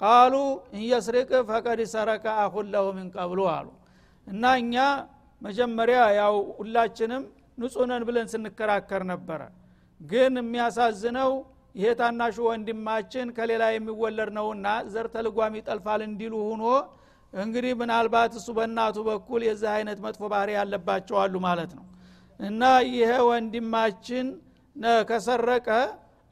ቃሉ 0.00 0.34
እንየስሪቅ 0.74 1.30
ፈቀድ 1.50 1.80
ሰረከ 1.92 2.26
አሁን 2.44 2.66
ለሁ 2.74 2.86
ምን 2.96 3.06
ቀብሉ 3.16 3.40
አሉ። 3.54 3.68
እና 4.26 4.44
እኛ 4.62 4.76
መጀመሪያ 5.42 6.00
ያው 6.18 6.34
ሁላችንም 6.58 7.22
ንጹነን 7.58 8.02
ብለን 8.08 8.26
ስንከራከር 8.32 9.02
ነበረ። 9.12 9.40
ግን 10.00 10.34
የሚያሳዝነው 10.40 11.30
ይሄ 11.74 11.88
ታናሹ 12.00 12.36
ወንድማችን 12.48 13.28
ከሌላ 13.36 13.64
የሚወለድ 13.72 14.30
ነውና 14.38 14.66
ዘር 14.92 15.06
ተልጓም 15.14 15.54
ይጠልፋል 15.58 16.00
እንዲሉ 16.06 16.34
ሁኖ 16.50 16.64
እንግዲህ 17.32 17.72
ምናልባት 17.80 18.32
እሱ 18.38 18.48
በእናቱ 18.58 18.98
በኩል 19.08 19.40
የዚህ 19.46 19.70
አይነት 19.74 19.98
መጥፎ 20.06 20.22
ባህሪ 20.32 20.50
ያለባቸው 20.58 21.16
ማለት 21.46 21.72
ነው 21.78 21.84
እና 22.40 22.62
ይሄ 22.90 23.10
ወንድማችን 23.28 24.26
ከሰረቀ 25.08 25.68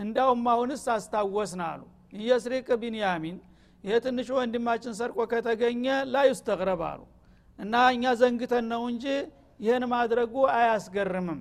እንዳውም 0.00 0.44
አሁንስ 0.52 0.84
አስታወስን 0.94 1.62
አሉ። 1.68 1.82
እየስሪቅ 2.16 2.68
ቢንያሚን 2.82 3.36
ይሄ 3.84 3.94
ትንሹ 4.04 4.28
ወንድማችን 4.38 4.92
ሰርቆ 5.00 5.18
ከተገኘ 5.32 5.84
ላዩስተቅረብ 6.12 6.80
አሉ። 6.90 7.00
እና 7.58 7.74
እኛ 7.94 8.04
ዘንግተን 8.20 8.64
ነው 8.72 8.82
እንጂ 8.90 9.04
ይህን 9.60 9.84
ማድረጉ 9.92 10.34
አያስገርምም። 10.56 11.40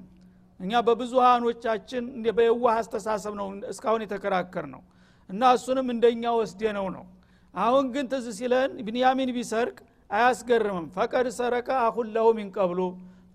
እኛ 0.60 0.74
በብዙሃኖቻችን 0.88 2.04
በየዋህ 2.30 2.76
አስተሳሰብ 2.82 3.34
ነው 3.40 3.48
እስካሁን 3.72 4.04
የተከራከር 4.06 4.66
ነው 4.74 4.82
እና 5.30 5.52
እሱንም 5.58 5.88
እንደኛ 5.94 6.24
ወስደ 6.40 6.62
ነው። 6.78 6.88
ነው 6.96 7.06
አሁን 7.54 7.86
ግን 7.94 8.06
ትዝ 8.12 8.26
ሲለን 8.38 8.72
ብንያሚን 8.88 9.32
ቢሰርቅ 9.38 9.78
አያስገርምም። 10.10 10.88
ፈቀድ 10.96 11.28
ሰረቀ 11.38 11.70
አሁን 11.86 12.08
ለሁ 12.16 12.28
ሚንቀብሉ 12.40 12.80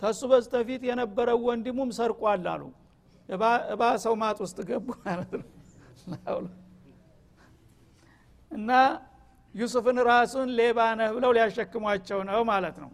ተሱ 0.01 0.21
በስተፊት 0.31 0.83
የነበረው 0.89 1.39
ወንድሙም 1.47 1.91
ሰርቋል 1.99 2.47
አሉ። 2.53 2.63
እባ 3.29 3.43
ማጥ 4.23 4.39
ውስጥ 4.45 4.59
ገቡ 4.69 4.89
ማለት 5.05 5.33
ነው። 5.41 5.49
እና 8.51 8.71
ዩሱፍን 9.55 9.99
ራሱን 10.09 10.49
ሌባ 10.59 10.81
ነህ 10.99 11.11
ብለው 11.17 11.31
ሊያሸክሟቸው 11.37 12.21
ነው 12.29 12.41
ማለት 12.51 12.77
ነው። 12.83 12.91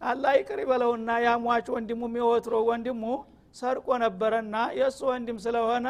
አላ 0.00 0.24
ይቅር 0.36 0.58
ይበለውና 0.62 1.10
ያሟች 1.24 1.66
ወንድሙ 1.74 2.02
የወትሮ 2.18 2.54
ወንድሙ 2.68 3.02
ሰርቆ 3.56 3.88
ነበረና 4.04 4.56
የእሱ 4.78 5.00
ወንድም 5.10 5.38
ስለሆነ 5.44 5.88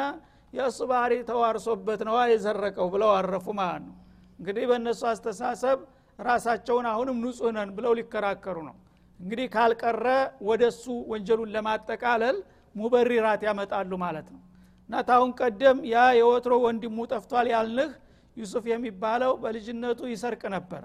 የእሱ 0.53 0.79
ባህሪ 0.91 1.15
ተዋርሶበት 1.29 2.01
ነዋ 2.09 2.19
የዘረቀው 2.31 2.87
ብለው 2.95 3.11
አረፉ 3.17 3.47
ማለት 3.61 3.83
ነው። 3.89 3.97
እንግዲህ 4.41 4.65
በእነሱ 4.71 5.03
አስተሳሰብ 5.11 5.79
ራሳቸውን 6.19 6.87
አሁንም 6.93 7.17
ንጹህ 7.23 7.51
ነን 7.57 7.71
ብለው 7.77 7.93
ሊከራከሩ 7.99 8.57
ነው 8.69 8.77
እንግዲህ 9.21 9.47
ካልቀረ 9.55 10.07
ወደ 10.49 10.63
እሱ 10.73 10.85
ወንጀሉን 11.13 11.51
ለማጠቃለል 11.55 12.37
ሙበሪራት 12.75 13.41
ያመጣሉ 13.49 13.93
ማለት 14.05 14.29
ነው። 14.35 14.43
እና 14.91 15.01
ታሁን 15.09 15.31
ቀደም 15.41 15.79
ያ 15.91 16.05
የወትሮ 16.19 16.55
ወንድሙ 16.65 16.99
ጠፍቷል 17.13 17.47
ያልንህ 17.53 17.91
ዩሱፍ 18.37 18.65
የሚባለው 18.73 19.33
በልጅነቱ 19.43 20.01
ይሰርቅ 20.13 20.43
ነበረ። 20.55 20.85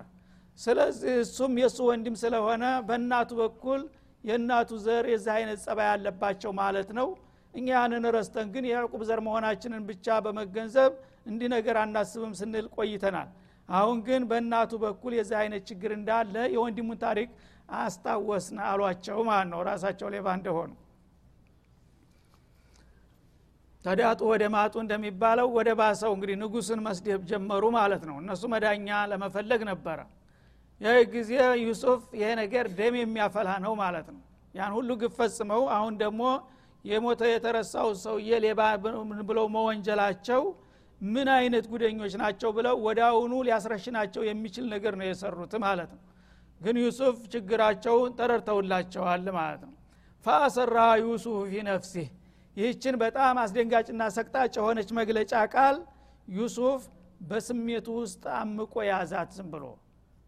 ስለዚህ 0.60 1.14
እሱም 1.24 1.54
የእሱ 1.62 1.78
ወንድም 1.90 2.16
ስለሆነ 2.22 2.64
በእናቱ 2.88 3.32
በኩል 3.42 3.82
የእናቱ 4.24 4.72
ዘር 4.84 5.06
የዚህ 5.12 5.32
አይነት 5.38 5.60
ጸባይ 5.66 5.88
ያለባቸው 5.92 6.52
ማለት 6.60 6.90
ነው። 6.98 7.08
እኛ 7.54 7.68
ያንን 7.76 8.06
ረስተን 8.16 8.48
ግን 8.54 8.64
የያዕቁብ 8.68 9.02
ዘር 9.10 9.20
መሆናችንን 9.26 9.82
ብቻ 9.90 10.16
በመገንዘብ 10.26 10.92
እንዲህ 11.26 11.50
ነገር 11.56 11.76
አናስብም 11.84 12.32
ስንል 12.40 12.68
ቆይተናል። 12.78 13.30
አሁን 13.70 13.98
ግን 14.08 14.22
በእናቱ 14.30 14.72
በኩል 14.84 15.12
የዚህ 15.18 15.38
አይነት 15.42 15.64
ችግር 15.70 15.92
እንዳለ 15.98 16.36
የወንድሙን 16.56 16.98
ታሪክ 17.04 17.30
አስታወስን 17.80 18.58
አሏቸው 18.68 19.20
ማለት 19.30 19.50
ነው። 19.54 19.60
ራሳቸው 19.70 20.08
ሌባ 20.16 20.28
እንደሆኑ። 20.38 20.72
ተዳጡ 23.86 24.22
ወደ 24.32 24.44
ማጡ 24.54 24.74
እንደሚባለው 24.84 25.48
ወደ 25.56 25.70
ባሰው 25.80 26.12
እንግዲህ 26.16 26.36
ንጉስን 26.42 26.80
መስደብ 26.86 27.22
ጀመሩ 27.32 27.64
ማለት 27.78 28.04
ነው። 28.10 28.16
እነሱ 28.22 28.44
መዳኛ 28.54 28.90
ለመፈለግ 29.12 29.62
ነበረ። 29.72 30.00
ይህ 30.82 31.00
ጊዜ 31.14 31.32
ዩሱፍ 31.64 32.04
ይሄ 32.20 32.30
ነገር 32.42 32.66
ደም 32.78 32.96
የሚያፈላ 33.00 33.50
ነው 33.66 33.74
ማለት 33.82 34.08
ነው። 34.16 34.22
ያን 34.56 34.72
ሁሉ 34.78 34.90
ግፍ 35.02 35.14
ፈጽመው 35.20 35.64
አሁን 35.76 35.94
ደግሞ 36.02 36.22
የሞተ 36.86 37.22
የተረሳው 37.32 37.90
ሰውዬ 38.02 38.40
ሌባ 38.46 38.62
ብለው 39.28 39.46
መወንጀላቸው 39.56 40.42
ምን 41.02 41.28
አይነት 41.36 41.66
ጉደኞች 41.72 42.14
ናቸው 42.22 42.50
ብለው 42.58 42.76
ወደ 42.86 43.00
አሁኑ 43.10 43.34
ሊያስረሽናቸው 43.48 44.22
የሚችል 44.28 44.66
ነገር 44.74 44.94
ነው 45.00 45.08
የሰሩት 45.10 45.54
ማለት 45.66 45.92
ነው 45.96 46.02
ግን 46.64 46.76
ዩሱፍ 46.84 47.16
ችግራቸውን 47.34 48.12
ተረድተውላቸዋል 48.20 49.26
ማለት 49.38 49.62
ነው። 49.66 49.74
ፈአሰራ 50.26 50.78
ዩሱፍ 51.04 51.40
ፊ 51.46 51.64
ነፍሲህ። 51.70 52.08
ይህችን 52.58 52.96
በጣም 53.02 53.36
አስደንጋጭና 53.44 54.04
ሰቅጣጭ 54.16 54.54
የሆነች 54.60 54.90
መግለጫ 55.00 55.34
ቃል 55.54 55.78
ዩሱፍ 56.28 56.82
በስሜቱ 57.30 57.88
ውስጥ 58.00 58.24
አምቆ 58.40 58.74
ያዛት 58.90 59.32
ዝም 59.38 59.48
ብሎ 59.54 59.66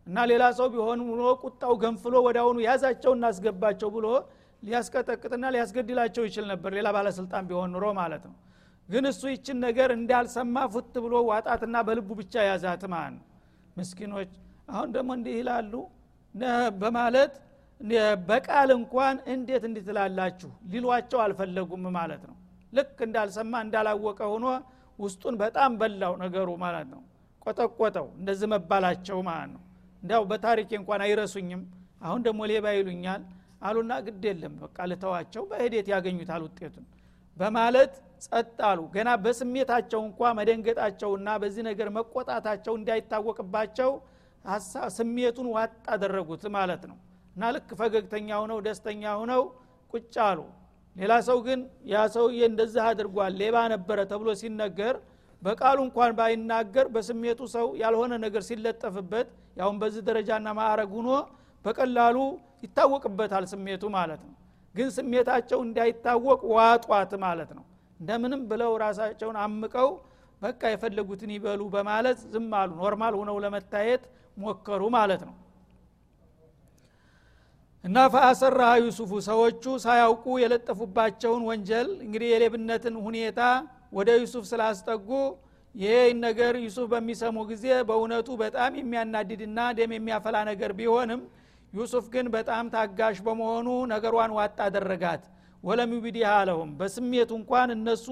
እና 0.07 0.17
ሌላ 0.31 0.43
ሰው 0.57 0.67
ቢሆን 0.73 0.99
ብሎ 1.09 1.21
ቁጣው 1.43 1.73
ገንፍሎ 1.83 2.13
አሁኑ 2.37 2.57
ያዛቸው 2.67 3.13
እናስገባቸው 3.17 3.89
ብሎ 3.95 4.07
ሊያስቀጠቅጥና 4.63 5.45
ሊያስገድላቸው 5.55 6.23
ይችል 6.27 6.45
ነበር። 6.51 6.71
ሌላ 6.77 6.87
ባለስልጣን 6.95 7.43
ቢሆን 7.49 7.71
ኑሮ 7.75 7.85
ማለት 7.99 8.23
ነው። 8.29 8.35
ግን 8.89 9.03
እሱ 9.11 9.21
ይችን 9.33 9.57
ነገር 9.65 9.89
እንዳልሰማ 9.97 10.57
ፉት 10.73 10.95
ብሎ 11.05 11.15
ዋጣትና 11.29 11.75
በልቡ 11.87 12.09
ብቻ 12.19 12.33
ያዛት 12.49 12.83
ማለት 12.93 13.23
ምስኪኖች 13.77 14.31
አሁን 14.71 14.89
ደግሞ 14.95 15.09
እንዲህ 15.17 15.33
ይላሉ 15.39 15.73
በማለት 16.79 17.33
በቃል 18.29 18.69
እንኳን 18.77 19.15
እንዴት 19.33 19.63
እንዲህ 19.69 19.83
ትላላችሁ? 19.87 20.49
ሊሏቸው 20.71 21.19
አልፈለጉም 21.23 21.83
ማለት 21.97 22.23
ነው። 22.29 22.35
ልክ 22.73 22.97
እንዳልሰማ 23.07 23.53
እንዳላወቀ 23.65 24.19
ሆኖ 24.31 24.45
ውስጡን 24.99 25.35
በጣም 25.41 25.71
በላው 25.79 26.13
ነገሩ 26.23 26.49
ማለት 26.63 26.87
ነው። 26.93 27.01
ቆጠቆጠው 27.45 28.07
እንደዚህ 28.19 28.47
መባላቸው 28.53 29.17
ማለት 29.27 29.49
ነው። 29.55 29.61
እንዲያው 30.01 30.23
በታሪክ 30.31 30.69
እንኳን 30.79 31.01
አይረሱኝም 31.05 31.61
አሁን 32.01 32.21
ደግሞ 32.27 32.41
ሌባ 32.51 32.65
ይሉኛል 32.77 33.21
አሉና 33.61 33.93
ግድ 34.05 34.23
የለም 34.29 34.53
በቃ 34.63 34.77
ልተዋቸው 34.89 35.43
በሂደት 35.51 35.87
ያገኙታል 35.93 36.41
ውጤቱን 36.47 36.85
በማለት 37.37 37.93
ጸጥ 38.25 38.57
አሉ። 38.67 38.81
ገና 38.95 39.09
በስሜታቸው 39.23 40.01
እንኳ 40.07 40.31
መደንገጣቸውና 40.37 41.29
በዚህ 41.41 41.63
ነገር 41.69 41.87
መቆጣታቸው 41.97 42.73
እንዳይታወቅባቸው 42.79 43.89
ስሜቱን 44.95 45.47
ዋጥ 45.55 45.73
አደረጉት 45.93 46.43
ማለት 46.55 46.83
ነው። 46.89 46.97
እና 47.35 47.43
ልክ 47.55 47.69
ፈገግተኛ 47.79 48.29
ሁነው 48.43 48.59
ደስተኛ 48.65 49.03
ሁነው 49.21 49.43
ቁጭ 49.93 50.13
አሉ። 50.27 50.39
ሌላ 50.95 51.13
ሰው 51.27 51.37
ግን 51.47 51.59
ያ 51.91 52.03
ሰውዬ 52.13 52.39
እንደዚህ 52.49 52.81
አድርጓል 52.89 53.33
ሌባ 53.41 53.55
ነበረ 53.73 53.99
ተብሎ 54.11 54.29
ሲነገር 54.41 54.95
በቃሉ 55.41 55.77
እንኳን 55.87 56.11
ባይናገር 56.19 56.85
በስሜቱ 56.93 57.39
ሰው 57.55 57.67
ያልሆነ 57.81 58.13
ነገር 58.23 58.43
ሲለጠፍበት 58.47 59.27
ያሁን 59.59 59.75
በዚህ 59.81 60.01
ደረጃና 60.07 60.47
ማዕረግ 60.59 60.91
ሁኖ 60.97 61.09
በቀላሉ 61.65 62.17
ይታወቅበታል 62.65 63.45
ስሜቱ 63.51 63.83
ማለት 63.97 64.21
ነው። 64.27 64.33
ግን 64.75 64.87
ስሜታቸው 64.95 65.59
እንዳይታወቅ 65.65 66.41
ዋጧት 66.53 67.11
ማለት 67.25 67.51
ነው። 67.57 67.65
እንደምንም 67.99 68.41
ብለው 68.49 68.71
ራሳቸውን 68.83 69.37
አምቀው 69.43 69.89
በቃ 70.41 70.61
የፈለጉትን 70.71 71.31
ይበሉ 71.35 71.61
በማለት 71.75 72.17
ዝም 72.33 72.49
አሉ። 72.59 72.71
ኖርማል 72.81 73.13
ሁነው 73.19 73.37
ለመታየት 73.43 74.03
ሞከሩ 74.37 74.83
ማለት 74.95 75.21
ነው። 75.27 75.35
እና 77.83 77.97
ፈአሰረሃ 78.13 78.69
ዩሱፉ 78.83 79.11
ሰዎቹ 79.27 79.63
ሳያውቁ 79.83 80.25
የለጠፉባቸውን 80.41 81.41
ወንጀል 81.49 81.89
እንግዲህ 82.05 82.29
የሌብነትን 82.31 82.95
ሁኔታ 83.05 83.41
ወደ 83.93 84.09
ዩሱፍ 84.21 84.45
ስላስጠጉ 84.51 85.09
ይሄ 85.75 85.93
ነገር 86.23 86.53
ዩሱፍ 86.63 86.87
በሚሰሙ 86.91 87.37
ጊዜ 87.49 87.65
በእውነቱ 87.87 88.27
በጣም 88.41 88.71
የሚያናድድና 88.79 89.59
ደም 89.77 89.91
የሚያፈላ 89.95 90.37
ነገር 90.49 90.71
ቢሆንም 90.79 91.21
ዩሱፍ 91.73 92.05
ግን 92.13 92.25
በጣም 92.35 92.65
ታጋሽ 92.73 93.17
በመሆኑ 93.25 93.67
ነገሯን 93.93 94.33
ዋጣ 94.37 94.59
አደረጋት። 94.67 95.23
ወለም 95.63 95.91
ዩቢዲሃ 95.95 96.29
አለሁም 96.39 96.69
በስሜቱ 96.79 97.31
እንኳን 97.39 97.69
እነሱ 97.75 98.07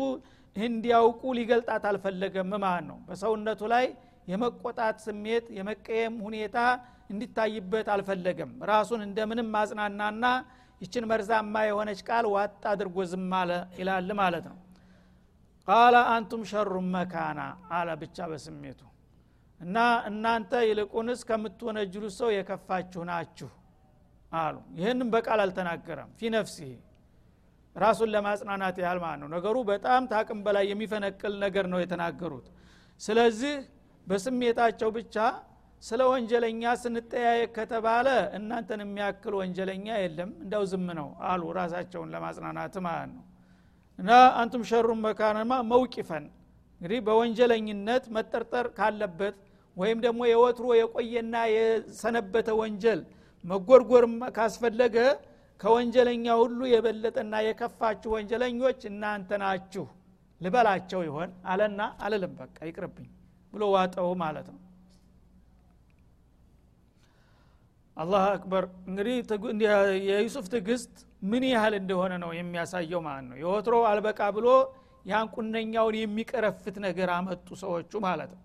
እንዲያውቁ 0.56 1.22
ሊገልጣት 1.38 1.84
አልፈለገም 1.90 2.52
ማለት 2.58 2.86
ነው። 2.90 2.98
በሰውነቱ 3.08 3.62
ላይ 3.74 3.86
የመቆጣት 4.28 4.98
ስሜት 5.06 5.46
የመቀየም 5.58 6.16
ሁኔታ 6.26 6.58
እንዲታይበት 7.10 7.88
አልፈለገም። 7.94 8.52
ራሱን 8.70 9.02
እንደምንም 9.08 9.48
ማጽናናና 9.56 10.26
ይችን 10.82 11.08
መርዛማ 11.10 11.56
የሆነች 11.68 12.00
ቃል 12.08 12.26
ዋጥ 12.34 12.62
አድርጎ 12.72 13.06
ዝም 13.12 13.32
ይላል 13.80 14.10
ማለት 14.20 14.46
ነው። 14.52 14.58
ቃለ 15.68 15.96
አንቱም 16.14 16.42
ሸሩ 16.50 16.74
መካና 16.94 17.42
አለ 17.74 17.90
ብቻ 18.02 18.26
በስሜቱ። 18.32 18.82
እና 19.60 19.78
እናንተ 20.10 20.52
ይልቁንስ 20.70 21.20
ከምትወነጅሉት 21.28 22.14
ሰው 22.18 22.30
የከፋችሁ 22.36 23.02
ናችሁ 23.10 23.50
አሉ። 24.32 24.56
ይህንም 24.78 25.10
በቃል 25.14 25.40
አልተናገረም። 25.44 26.10
ፊ 26.18 26.32
ነፍሲህ 26.36 26.74
ራሱን 27.76 28.10
ለማጽናናት 28.16 28.76
ያህል 28.84 29.00
ማለት 29.04 29.20
ነው። 29.22 29.30
ነገሩ 29.36 29.56
በጣም 29.70 30.02
ታቅም 30.12 30.40
በላይ 30.46 30.66
የሚፈነቅል 30.72 31.34
ነገር 31.46 31.66
ነው 31.74 31.80
የተናገሩት። 31.82 32.48
ስለዚህ 33.02 33.56
በስሜታቸው 34.08 34.90
ብቻ 34.98 35.16
ስለ 35.84 36.02
ወንጀለኛ 36.12 36.64
ስንጠያየቅ 36.82 37.50
ከተባለ 37.56 38.08
እናንተን 38.38 38.82
የሚያክል 38.84 39.34
ወንጀለኛ 39.40 39.88
የለም። 40.02 40.30
እንደው 40.44 40.64
ዝም 40.72 40.88
ነው 41.00 41.08
አሉ 41.30 41.42
ራሳቸውን 41.58 42.12
ለማጽናናት 42.14 42.76
ማለት 42.86 43.10
ነው። 43.16 43.24
እና 44.00 44.12
አንቱም 44.42 44.64
ሸሩን 44.70 45.02
መካነማ 45.06 45.54
መውቂፈን። 45.72 46.26
እንግዲህ 46.82 47.00
በወንጀለኝነት 47.08 48.06
መጠርጠር 48.16 48.68
ካለበት 48.78 49.36
ወይም 49.78 50.00
ደግሞ 50.06 50.22
የወትሮ 50.30 50.68
የቆየና 50.80 51.36
የሰነበተ 51.54 52.50
ወንጀል 52.62 53.02
መጎርጎር 53.44 54.06
ካስፈለገ 54.36 54.98
ከወንጀለኛ 55.60 56.26
ሁሉ 56.42 56.60
የበለጠና 56.72 57.34
የከፋችሁ 57.46 58.12
ወንጀለኞች 58.16 58.80
እናንተ 58.90 59.32
ናችሁ 59.44 59.86
ልበላቸው 60.42 61.02
ይሆን? 61.08 61.30
አለና 61.46 61.82
አለልም 62.06 62.34
በቃ 62.40 62.58
ይቅርብኝ 62.70 63.08
ብሎ 63.54 63.64
ዋጠው 63.74 64.10
ማለት 64.22 64.48
ነው። 64.54 64.60
አላህ 67.98 68.24
አክበር። 68.30 68.64
እንግዲህ 68.88 69.16
የዩሱፍ 70.10 70.46
ትግስት 70.54 70.94
ምን 71.32 71.44
ያህል 71.50 71.74
እንደሆነ 71.80 72.14
ነው 72.24 72.32
የሚያሳየው 72.38 73.02
ማለት 73.08 73.26
ነው። 73.30 73.38
የወትሮ 73.42 73.76
አልበቃ 73.90 74.22
ብሎ 74.38 74.48
ያን 75.06 75.28
ቁነኛውን 75.36 75.96
የሚቀረፍት 76.00 76.76
ነገር 76.86 77.10
አመጡ 77.16 77.48
ሰዎቹ 77.62 77.94
ማለት 78.06 78.32
ነው። 78.36 78.42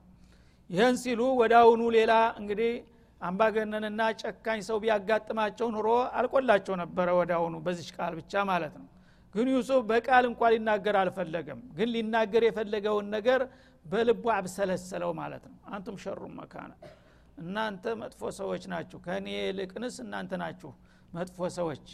ይህን 0.71 0.97
ሲሉ 1.03 1.21
አሁኑ 1.61 1.83
ሌላ 1.97 2.13
እንግዲህ 2.41 2.73
አምባገነንና 3.21 4.03
ጨካኝ 4.21 4.61
ሰው 4.67 4.77
ቢያጋጥማቸው 4.83 5.69
ኑሮ 5.75 5.89
አልቆላቸው 6.19 6.75
ነበረ 6.83 7.09
አሁኑ 7.37 7.55
በዚች 7.65 7.89
ቃል 7.97 8.13
ብቻ 8.21 8.43
ማለት 8.51 8.75
ነው። 8.81 8.87
ግን 9.35 9.49
ዩሱፍ 9.55 9.81
በቃል 9.89 10.25
እንኳ 10.29 10.43
ሊናገር 10.53 10.97
አልፈለገም። 11.01 11.61
ግን 11.77 11.89
ሊናገር 11.95 12.43
የፈለገውን 12.47 13.07
ነገር 13.17 13.41
በልቡ 13.87 14.25
አብሰለሰለው 14.35 15.13
ማለት 15.21 15.45
ነው። 15.51 15.59
አንቱም 15.71 15.97
ሸሩ 16.03 16.21
መካነ። 16.39 16.73
እናንተ 17.43 17.85
መጥፎ 18.01 18.21
ሰዎች 18.39 18.63
ናችሁ 18.73 18.99
ከእኔ 19.05 19.29
ልቅንስ 19.59 19.97
እናንተ 20.05 20.33
ናችሁ 20.43 20.71
መጥፎ 21.13 21.39
ሰዎች 21.59 21.87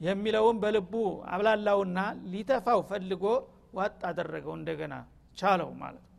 የሚለውን 0.00 0.56
በልቡ 0.62 0.92
አብላላውና 1.34 1.98
ሊተፋው 2.32 2.80
ፈልጎ 2.90 3.24
ዋጥ 3.76 4.00
አደረገው 4.08 4.54
እንደገና 4.58 4.94
ቻለው 5.38 5.70
ማለት 5.80 6.02
ነው። 6.02 6.12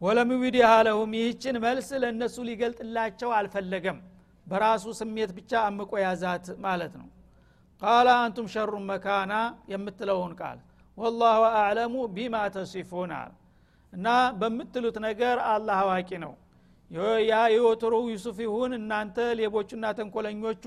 ወለም 0.00 0.30
ዩቢዲሃ 0.34 0.70
ለሁም 0.86 1.12
ይህችን 1.18 1.56
መልስ 1.64 1.88
ለእነሱ 2.02 2.36
ሊገልጥላቸው 2.48 3.30
አልፈለገም። 3.38 3.98
በራሱ 4.46 4.84
ስሜት 4.98 5.30
ብቻ 5.38 5.52
አምቆ 5.68 5.92
ያዛት 6.02 6.46
ማለት 6.66 6.92
ነው። 7.00 7.08
ቃለ 7.82 8.08
አንቱም 8.22 8.46
ሸሩ 8.54 8.72
መካና 8.90 9.32
የምትለውን 9.72 10.32
ቃል 10.40 10.58
ወላሁ 10.98 11.40
አዕለሙ 11.54 11.94
ቢማ 12.14 12.36
ተሲፉን 12.54 13.10
አለ 13.16 13.32
እና 13.92 14.06
በምትሉት 14.40 14.96
ነገር 15.06 15.36
አላህ 15.50 15.78
አዋቂ 15.84 16.10
ነው። 16.24 16.32
ያ 17.30 17.34
የወትሮ 17.54 17.94
ዩሱፍ 18.08 18.38
ይሁን 18.44 18.72
እናንተ 18.78 19.16
ሌቦቹና 19.40 19.84
ተንኮለኞቹ 19.98 20.64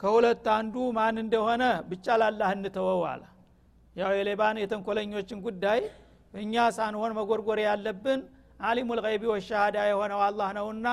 ከሁለት 0.00 0.46
አንዱ 0.54 0.74
ማን 0.96 1.16
እንደሆነ 1.24 1.62
ብቻ 1.90 2.16
ላላህ 2.22 2.50
እንተወው 2.56 3.02
አለ። 3.10 3.22
ያው 3.96 4.10
የሌባን 4.18 4.58
የተንኮለኞችን 4.62 5.38
ጉዳይ 5.46 5.80
እኛ 6.34 6.66
ሳንሆን 6.76 7.14
መጎርጎር 7.18 7.58
ያለብን 7.66 8.20
አሊሙ 8.60 8.98
ልይቢ 8.98 9.24
ወሻሃዳ 9.32 9.76
የሆነው 9.90 10.20
አላህ 10.26 10.48
ነውና 10.58 10.88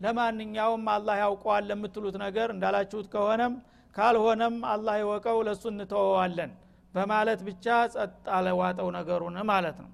ለማንኛውም 0.00 0.84
አላህ 0.94 1.16
ያውቀዋል 1.22 1.64
ለምትሉት 1.70 2.16
ነገር 2.24 2.48
እንዳላችሁት 2.54 3.06
ከሆነም 3.14 3.54
ካልሆነም 3.96 4.56
አላህ 4.72 4.94
ይወቀው 5.02 5.38
ለእሱ 5.46 5.64
እንተወዋለን 5.72 6.52
በማለት 6.94 7.40
ብቻ 7.46 7.64
ጸጥ 7.94 8.12
አለዋጠው 8.36 8.88
ነገሩን 8.96 9.36
ማለት 9.48 9.76
ነው። 9.84 9.90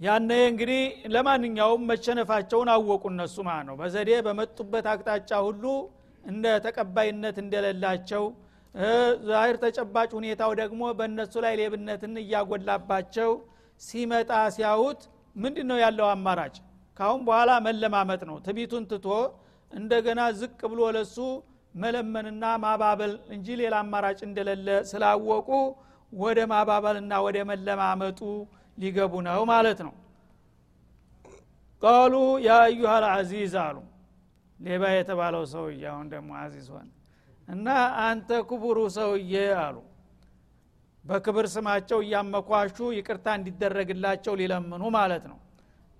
ያነ 0.00 0.30
እንግዲህ 0.50 0.82
ለማንኛውም 1.14 1.82
መሸነፋቸውን 1.90 2.68
አወቁ 2.74 3.02
እነሱ 3.12 3.36
ማለት 3.48 3.66
ነው። 3.68 3.74
በዘዴ 3.80 4.10
በመጡበት 4.26 4.86
አቅጣጫ 4.92 5.30
ሁሉ 5.46 5.64
እንደ 6.24 6.46
ተቀባይነት 6.66 7.36
እንደሌላቸው 7.42 8.24
ዛሂር 9.28 9.56
ተጨባጭ 9.62 10.10
ሁኔታው 10.18 10.50
ደግሞ 10.60 10.82
በእነሱ 10.98 11.34
ላይ 11.44 11.54
ሌብነትን 11.60 12.14
እያጎላባቸው 12.22 13.30
ሲመጣ 13.80 14.30
ሲያዩት 14.56 15.00
ምንድ 15.36 15.58
ነው 15.70 15.78
ያለው 15.82 16.06
አማራጭ? 16.12 16.54
ካሁን 16.96 17.20
በኋላ 17.26 17.50
መለማመጥ 17.66 18.20
ነው። 18.30 18.36
ትቢቱን 18.46 18.84
ትቶ 18.90 19.06
እንደገና 19.72 20.20
ዝቅ 20.40 20.60
ብሎ 20.70 20.80
ለሱ 20.96 21.16
መለመንና 21.74 22.44
ማባበል 22.62 23.12
እንጂ 23.34 23.46
ሌላ 23.60 23.74
አማራጭ 23.84 24.20
እንደሌለ 24.28 24.68
ስላወቁ 24.90 25.48
ወደ 26.12 26.38
ማባበልና 26.52 27.12
ወደ 27.26 27.38
መለማመጡ 27.50 28.20
ሊገቡ 28.78 29.12
ነው 29.26 29.42
ማለት 29.52 29.80
ነው። 29.86 29.94
ቃሉ 31.82 32.14
ያ 32.46 32.56
አዩሃ 32.64 32.92
ልአዚዝ 33.04 33.54
አሉ። 33.64 33.76
ሌባ 34.58 34.82
የተባለው 34.94 35.44
ሰውዬ 35.52 35.82
አሁን 35.92 36.06
ደግሞ 36.14 36.30
አዚዝ 36.40 36.66
ሆነ። 36.74 36.88
እና 37.48 37.68
አንተ 38.02 38.30
ክቡሩ 38.48 38.78
ሰውዬ 38.96 39.32
አሉ። 39.62 39.76
በክብር 41.04 41.46
ስማቸው 41.54 41.98
እያመኳሹ 42.04 42.76
ይቅርታ 42.98 43.26
እንዲደረግላቸው 43.38 44.34
ሊለምኑ 44.40 44.82
ማለት 44.98 45.24
ነው። 45.30 45.38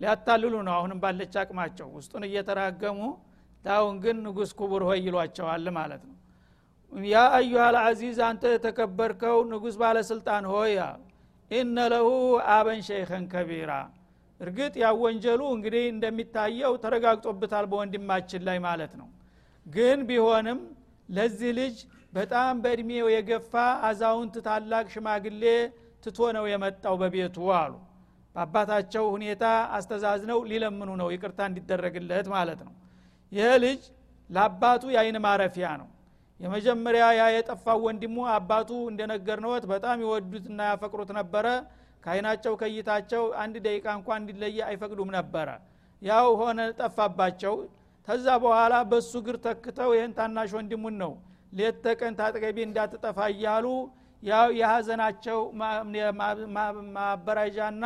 ሊያታልሉ 0.01 0.55
ነው 0.67 0.75
አሁንም 0.77 0.99
ባለች 1.03 1.35
አቅማቸው። 1.41 1.89
ውስጡን 1.97 2.25
እየተራገሙ 2.29 2.99
ታሁን 3.65 3.97
ግን 4.05 4.17
ንጉስ 4.27 4.51
ክቡር 4.59 4.83
ሆይ 4.89 5.01
ይሏቸዋል 5.07 5.67
ማለት 5.77 6.03
ነው። 6.09 6.17
ያ 7.09 7.19
አዩሃ 7.37 7.65
ልአዚዝ 7.75 8.19
አንተ 8.29 8.45
የተከበርከው 8.53 9.39
ንጉስ 9.51 9.75
ባለስልጣን 9.83 10.45
ሆይ 10.53 10.73
ኢነ 11.51 11.77
ለሁ 11.93 12.09
አበን 12.55 12.81
ሸይኸን 12.89 13.25
ከቢራ። 13.33 13.73
እርግጥ 14.41 14.75
ያ 14.83 14.89
ወንጀሉ 15.03 15.41
እንግዲህ 15.55 15.85
እንደሚታየው 15.93 16.75
ተረጋግጦበታል 16.85 17.67
በወንድማችን 17.71 18.43
ላይ 18.49 18.59
ማለት 18.67 18.93
ነው። 19.01 19.09
ግን 19.67 19.99
ቢሆንም 20.09 20.61
ለዚህ 21.09 21.51
ልጅ 21.59 21.77
በጣም 22.13 22.55
በእድሜው 22.63 23.07
የገፋ 23.15 23.53
አዛውንት 23.89 24.35
ታላቅ 24.47 24.85
ሽማግሌ 24.95 25.45
ትቶ 26.05 26.19
ነው 26.37 26.45
የመጣው 26.51 26.95
በቤቱ 27.03 27.37
አሉ። 27.59 27.75
በአባታቸው 28.35 29.05
ሁኔታ 29.15 29.45
አስተዛዝነው 29.77 30.39
ሊለምኑ 30.51 30.91
ነው 31.01 31.09
ይቅርታ 31.15 31.41
እንዲደረግለት 31.51 32.27
ማለት 32.35 32.61
ነው 32.67 32.73
ይህ 33.33 33.51
ልጅ 33.65 33.81
ለአባቱ 34.31 34.83
የአይን 34.95 35.19
ማረፊያ 35.25 35.69
ነው። 35.81 35.89
የመጀመሪያ 36.41 37.05
ያ 37.19 37.25
የጠፋው 37.35 37.79
ወንድሙ 37.87 38.17
አባቱ 38.35 38.71
እንደነገርነወት 38.91 39.65
በጣም 39.73 39.99
ይወዱትና 40.05 40.61
ያፈቅሩት 40.71 41.11
ነበረ። 41.19 41.47
ከአይናቸው 42.05 42.53
ከይታቸው 42.61 43.23
አንድ 43.43 43.55
ደቂቃ 43.65 43.87
እንኳ 43.99 44.09
እንዲለየ 44.21 44.59
አይፈቅዱም 44.69 45.11
ነበረ። 45.17 45.49
ያው 46.03 46.29
ሆነ 46.41 46.61
ጠፋባቸው። 46.79 47.57
ከዛ 48.09 48.27
በኋላ 48.45 48.75
በሱ 48.91 49.13
እግር 49.21 49.37
ተክተው 49.47 49.91
ይህን 49.97 50.13
ታናሽ 50.19 50.51
ወንድሙን 50.59 50.95
ነው 51.03 51.13
ሌት 51.53 51.77
ተቀን 51.85 52.15
ታጠገቤ 52.19 52.59
እንዳትጠፋ 52.67 53.19
እያሉ 53.33 53.67
ያው 54.23 54.49
የሀዘናቸው 54.59 55.39
ማበራጃና 56.97 57.85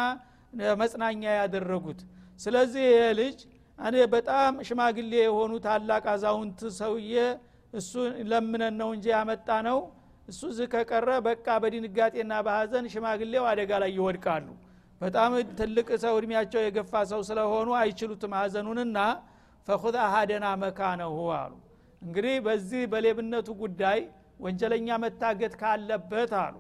መጽናኛ 0.81 1.23
ያደረጉት። 1.39 2.01
ስለዚህ 2.41 2.85
ይሄ 2.89 3.03
ልጅ 3.21 3.39
እኔ 3.79 3.97
በጣም 4.13 4.53
ሽማግሌ 4.67 5.13
የሆኑ 5.21 5.53
ታላቅ 5.65 6.05
አዛውንት 6.13 6.61
ሰውዬ 6.79 7.15
እሱ 7.73 7.93
ለምነን 8.31 8.75
ነው 8.81 8.91
እንጂ 8.97 9.07
ያመጣ 9.15 9.49
ነው 9.69 9.79
እሱ 10.29 10.41
ዝህ 10.57 10.67
ከቀረ 10.75 11.09
በቃ 11.27 11.47
በድንጋጤና 11.63 12.33
በሀዘን 12.47 12.87
ሽማግሌው 12.93 13.45
አደጋ 13.51 13.71
ላይ 13.83 13.91
ይወድቃሉ። 13.97 14.47
በጣም 15.01 15.31
ትልቅ 15.59 15.89
ሰው 16.05 16.15
እድሜያቸው 16.19 16.61
የገፋ 16.65 16.93
ሰው 17.13 17.21
ስለሆኑ 17.29 17.71
አይችሉትም 17.81 18.35
ሀዘኑንና 18.39 18.99
ፈኹዝ 19.69 19.97
አሃደና 20.05 20.47
መካነሁ 20.63 21.17
አሉ። 21.39 21.53
እንግዲህ 22.03 22.37
በዚህ 22.47 22.83
በሌብነቱ 22.93 23.49
ጉዳይ 23.61 24.01
ወንጀለኛ 24.45 24.89
መታገት 25.05 25.55
ካለበት 25.61 26.33
አሉ። 26.43 26.57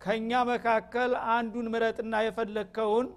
ከእኛ 0.00 0.30
መካከል 0.50 1.10
አንዱን 1.34 1.66
ምረጥና 1.72 2.14
የፈለግከውን 2.26 3.08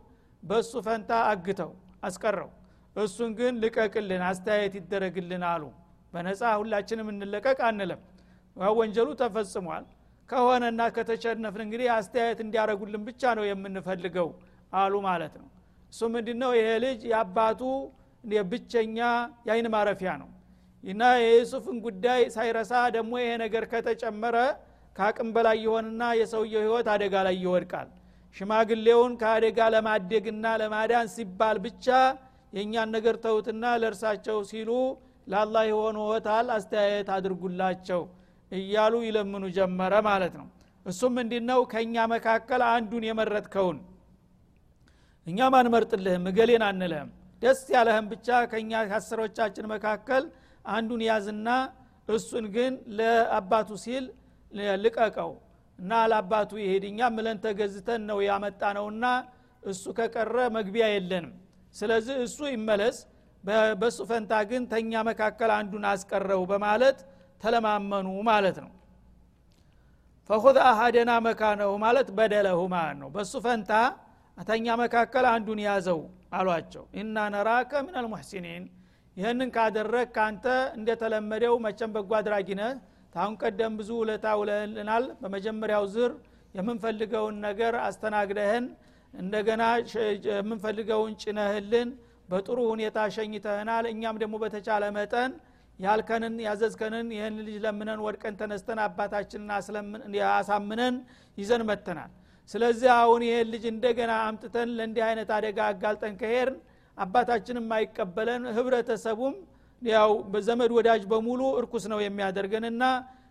በእሱ 0.43 0.71
ፈንታ 0.87 1.11
አግተው 1.29 1.71
አስቀረው 2.03 2.49
እሱን 2.95 3.31
ግን 3.37 3.53
ልቀቅልን 3.63 4.23
አስተያየት 4.29 4.73
ይደረግልን 4.79 5.43
አሉ። 5.51 5.63
በነፃ 6.13 6.41
ሁላችንም 6.61 7.07
እንለቀቅ 7.13 7.59
አንለም 7.69 8.01
ወንጀሉ 8.75 9.09
ተፈጽሟል። 9.21 9.85
ከሆነና 10.29 10.81
ከተቸነፍን 10.95 11.61
እንግዲህ 11.65 11.87
አስተያየት 11.95 12.39
እንዲያደረጉልን 12.43 13.01
ብቻ 13.07 13.21
ነው 13.37 13.45
የምንፈልገው 13.47 14.27
አሉ 14.73 14.93
ማለት 15.07 15.33
ነው። 15.41 15.47
እሱ 15.93 16.01
ምንድ 16.13 16.27
ነው 16.41 16.51
ይሄ 16.57 16.69
ልጅ 16.83 17.01
የአባቱ 17.11 17.61
ብቸኛ 18.47 18.97
የአይን 19.47 19.67
ማረፊያ 19.73 20.11
ነው። 20.21 20.29
እና 20.83 21.01
የዩሱፍን 21.23 21.77
ጉዳይ 21.85 22.21
ሳይረሳ 22.35 22.73
ደግሞ 22.95 23.13
ይሄ 23.21 23.31
ነገር 23.43 23.63
ከተጨመረ 23.71 24.37
ከአቅም 24.95 25.29
በላይ 25.35 25.57
የሆንና 25.65 26.03
የሰውየው 26.19 26.63
ህይወት 26.65 26.87
አደጋ 26.93 27.15
ላይ 27.27 27.35
ይወድቃል። 27.43 27.87
ሽማግሌውን 28.35 29.13
ከአደጋ 29.21 29.59
ለማደግና 29.73 30.45
ለማዳን 30.61 31.07
ሲባል 31.15 31.57
ብቻ 31.65 31.87
የእኛን 32.53 32.89
ነገር 32.95 33.15
ተውትና 33.23 33.63
ለእርሳቸው 33.81 34.37
ሲሉ 34.49 34.71
ለአላህ 35.27 35.63
የሆንዎታል 35.69 36.47
አስተያየት 36.55 37.09
አድርጉላቸው 37.15 38.01
እያሉ 38.51 38.93
ይለምኑ 39.05 39.43
ጀመረ 39.57 39.93
ማለት 40.07 40.33
ነው። 40.39 40.47
እሱም 40.85 41.15
እንዲ 41.21 41.33
ነው 41.49 41.59
ከእኛ 41.71 41.95
መካከል 42.13 42.61
አንዱን 42.69 43.03
የመረጥከውን 43.07 43.77
እኛም 45.27 45.53
አንመርጥልህም 45.59 46.25
እገሌን 46.31 46.63
አንልህም። 46.69 47.09
ደስ 47.41 47.61
ያለህም 47.75 48.05
ብቻ 48.11 48.27
ከእኛ 48.51 48.71
ከአስሮቻችን 48.89 49.65
መካከል 49.73 50.23
አንዱን 50.65 51.01
ያዝና 51.07 51.47
እሱን 52.07 52.45
ግን 52.55 52.73
ለአባቱ 52.97 53.69
ሲል 53.83 54.05
ልቀቀው 54.83 55.31
እና 55.79 55.91
ለአባቱ 56.11 56.51
ይሄድ 56.61 56.83
ምለን 57.15 57.37
ተገዝተን 57.45 58.01
ነው 58.09 58.19
ያመጣ 58.27 58.61
ነውና 58.77 59.05
እሱ 59.63 59.83
ከቀረ 59.97 60.37
መግቢያ 60.55 60.85
የለንም 60.93 61.33
ስለዚህ 61.75 62.15
እሱ 62.25 62.39
ይመለስ 62.53 62.97
በእሱ 63.79 63.99
ፈንታ 64.09 64.33
ግን 64.49 64.63
ተኛ 64.71 65.01
መካከል 65.07 65.51
አንዱን 65.55 65.85
አስቀረው 65.89 66.41
በማለት 66.51 66.97
ተለማመኑ 67.43 68.07
ማለት 68.29 68.57
ነው። 68.63 68.71
ፈኹዝ 70.29 70.57
አሃደና 70.67 71.11
መካነሁ 71.25 71.71
ማለት 71.83 72.07
በደለሁ 72.17 72.59
ማለት 72.73 72.97
ነው። 73.01 73.09
በእሱ 73.15 73.33
ፈንታ 73.45 73.71
ተኛ 74.37 74.67
መካከል 74.81 75.25
አንዱን 75.31 75.59
ያዘው 75.65 75.99
አሏቸው። 76.37 76.83
ኢና 76.99 77.17
ነራከ 77.33 77.71
ምን 77.85 77.95
አልሙሕሲኒን 77.99 78.63
ይህንን 79.17 79.49
ካደረግ 79.55 80.07
ካንተ 80.15 80.45
እንደተለመደው 80.77 81.55
መቸም 81.65 81.91
በጎ 81.95 82.11
አድራጊ 82.19 82.49
ነህ። 82.59 82.71
ታሁን 83.15 83.33
ቀደም 83.41 83.73
ብዙ 83.79 83.89
ውለታ 83.99 84.25
ውለልናል 84.39 85.03
በመጀመሪያው 85.19 85.83
ዝር 85.93 86.13
የምንፈልገውን 86.55 87.35
ነገር 87.45 87.73
አስተናግደህን 87.83 88.65
እንደገና 89.13 89.63
የምንፈልገውን 90.29 91.13
ጭነህልን 91.23 91.89
በጥሩ 92.29 92.59
ሁኔታ 92.71 92.97
ሸኝተህናል። 93.15 93.85
እኛም 93.91 94.17
ደግሞ 94.21 94.35
በተቻለ 94.43 94.83
መጠን 94.97 95.31
ያልከንን 95.79 96.35
ያዘዝከንን 96.45 97.07
ይህን 97.15 97.37
ልጅ 97.39 97.55
ለምነን 97.63 98.01
ወድቀን 98.05 98.35
ተነስተን 98.41 98.79
አባታችንን 98.83 99.49
አሳምነን 100.33 100.95
ይዘን 101.37 101.63
መተናል 101.69 102.11
ስለዚህ 102.49 102.89
አሁን 102.97 103.21
ይህን 103.27 103.47
ልጅ 103.53 103.63
እንደገና 103.71 104.13
አምጥተን 104.25 104.69
ለእንዲህ 104.77 105.03
አይነት 105.07 105.29
አደጋ 105.37 105.59
አጋልጠን 105.71 106.15
ከሄርን 106.21 106.57
አባታችንም 106.97 107.67
አይቀበለን። 107.77 108.43
ህብረተሰቡም 108.57 109.35
ያው 109.81 110.11
በዘመድ 110.33 110.71
ወዳጅ 110.77 111.03
በሙሉ 111.11 111.41
እርኩስ 111.59 111.85
ነው 111.93 111.99
የሚያደርገንና 112.03 112.83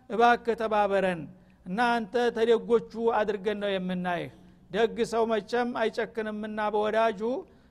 እባክ 0.09 0.45
ተባበረን 0.61 1.21
እና 1.65 1.79
አንተ 1.95 2.15
ተደጎቹ 2.37 2.91
አድርገን 3.19 3.59
ነው 3.63 3.69
የምናይህ 3.73 4.31
ደግ 4.73 4.97
ሰው 5.11 5.23
መቸም 5.31 5.69
አይጨክንምና 5.81 6.59
በወዳጁ። 6.73 7.21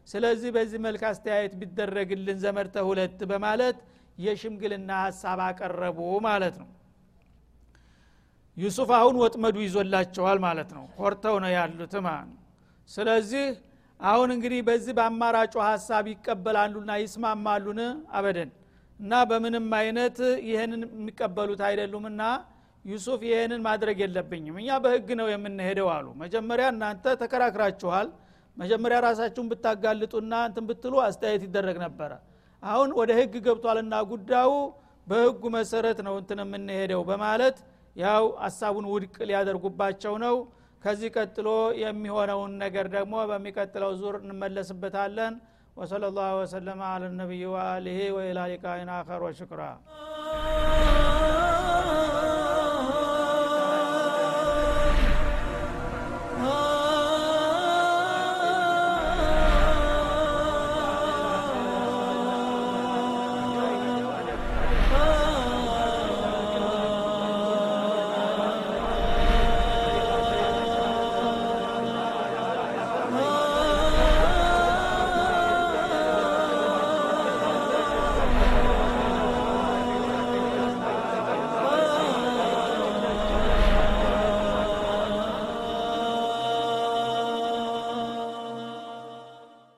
ስለዚህ 0.09 0.51
በዚህ 0.57 0.79
መልክ 0.87 1.03
አስተያየት 1.11 1.53
ቢደረግልን 1.61 2.39
ዘመድ 2.45 2.69
ተሁለት 2.77 3.21
በማለት 3.31 3.77
የሽምግልና 4.19 4.91
ሀሳብ 5.05 5.41
አቀረቡ 5.47 5.99
ማለት 6.27 6.57
ነው። 6.63 6.69
ዩሱፍ 8.57 8.91
አሁን 8.97 9.15
ወጥመዱ 9.23 9.57
ይዞላቸዋል 9.65 10.39
ማለት 10.47 10.71
ነው። 10.77 10.85
ኮርተው 10.97 11.37
ነው 11.45 11.51
ያሉት 11.57 11.95
ስለዚህ 12.91 13.47
አሁን 14.01 14.29
እንግዲህ 14.35 14.61
በዚህ 14.69 14.93
በአማራጩ 14.99 15.55
ሀሳብ 15.67 16.05
ይቀበላሉና 16.13 16.93
ይስማማሉን? 17.03 17.81
አበደን። 18.13 18.51
እና 19.01 19.13
በምንም 19.31 19.67
አይነት 19.79 20.17
ይህንን 20.49 20.83
የሚቀበሉት 20.91 21.61
አይደሉምና 21.69 22.23
ዩሱፍ 22.85 23.21
ይህንን 23.29 23.61
ማድረግ 23.67 23.99
የለብኝም 24.03 24.57
እኛ 24.61 24.79
በህግ 24.85 25.09
ነው 25.21 25.27
የምንሄደው 25.33 25.89
አሉ። 25.95 26.07
መጀመሪያ 26.23 26.67
እናንተ 26.75 27.15
ተከራክራችኋል። 27.21 28.09
መጀመሪያ 28.57 28.97
ራሳችሁን 29.07 29.51
ብታጋልጡና 29.53 30.33
እንትን 30.49 30.65
ብትሉ 30.71 30.95
አስተያየት 31.05 31.45
ይደረግ 31.47 31.77
ነበረ። 31.85 32.11
አሁን 32.63 32.91
ወደ 32.99 33.11
ህግ 33.19 33.35
ገብቷልና 33.47 33.95
ጉዳዩ 34.11 34.51
በህጉ 35.07 35.43
መሰረት 35.57 36.01
ነው 36.07 36.15
እንትን 36.21 36.41
የምንሄደው 36.45 37.03
በማለት 37.09 37.57
ያው 37.97 38.25
ሀሳቡን 38.45 38.87
ውድቅ 38.93 39.17
ሊያደርጉባቸው 39.29 40.15
ነው። 40.25 40.37
ከዚህ 40.83 41.11
ቀጥሎ 41.17 41.49
የሚሆነውን 41.83 42.53
ነገር 42.63 42.87
ደግሞ 42.95 43.15
በሚቀጥለው 43.31 43.91
ዙር 44.01 44.17
እንመለስበታለን። 44.23 45.35
ወሰለ 45.77 46.05
ላሁ 46.17 46.33
ወሰለማ 46.41 46.83
አለ 46.95 47.05
ወአሊህ 47.53 48.01
ወኢላ 48.17 48.41
አኸር 48.97 49.23
ወሽክራ 49.27 49.61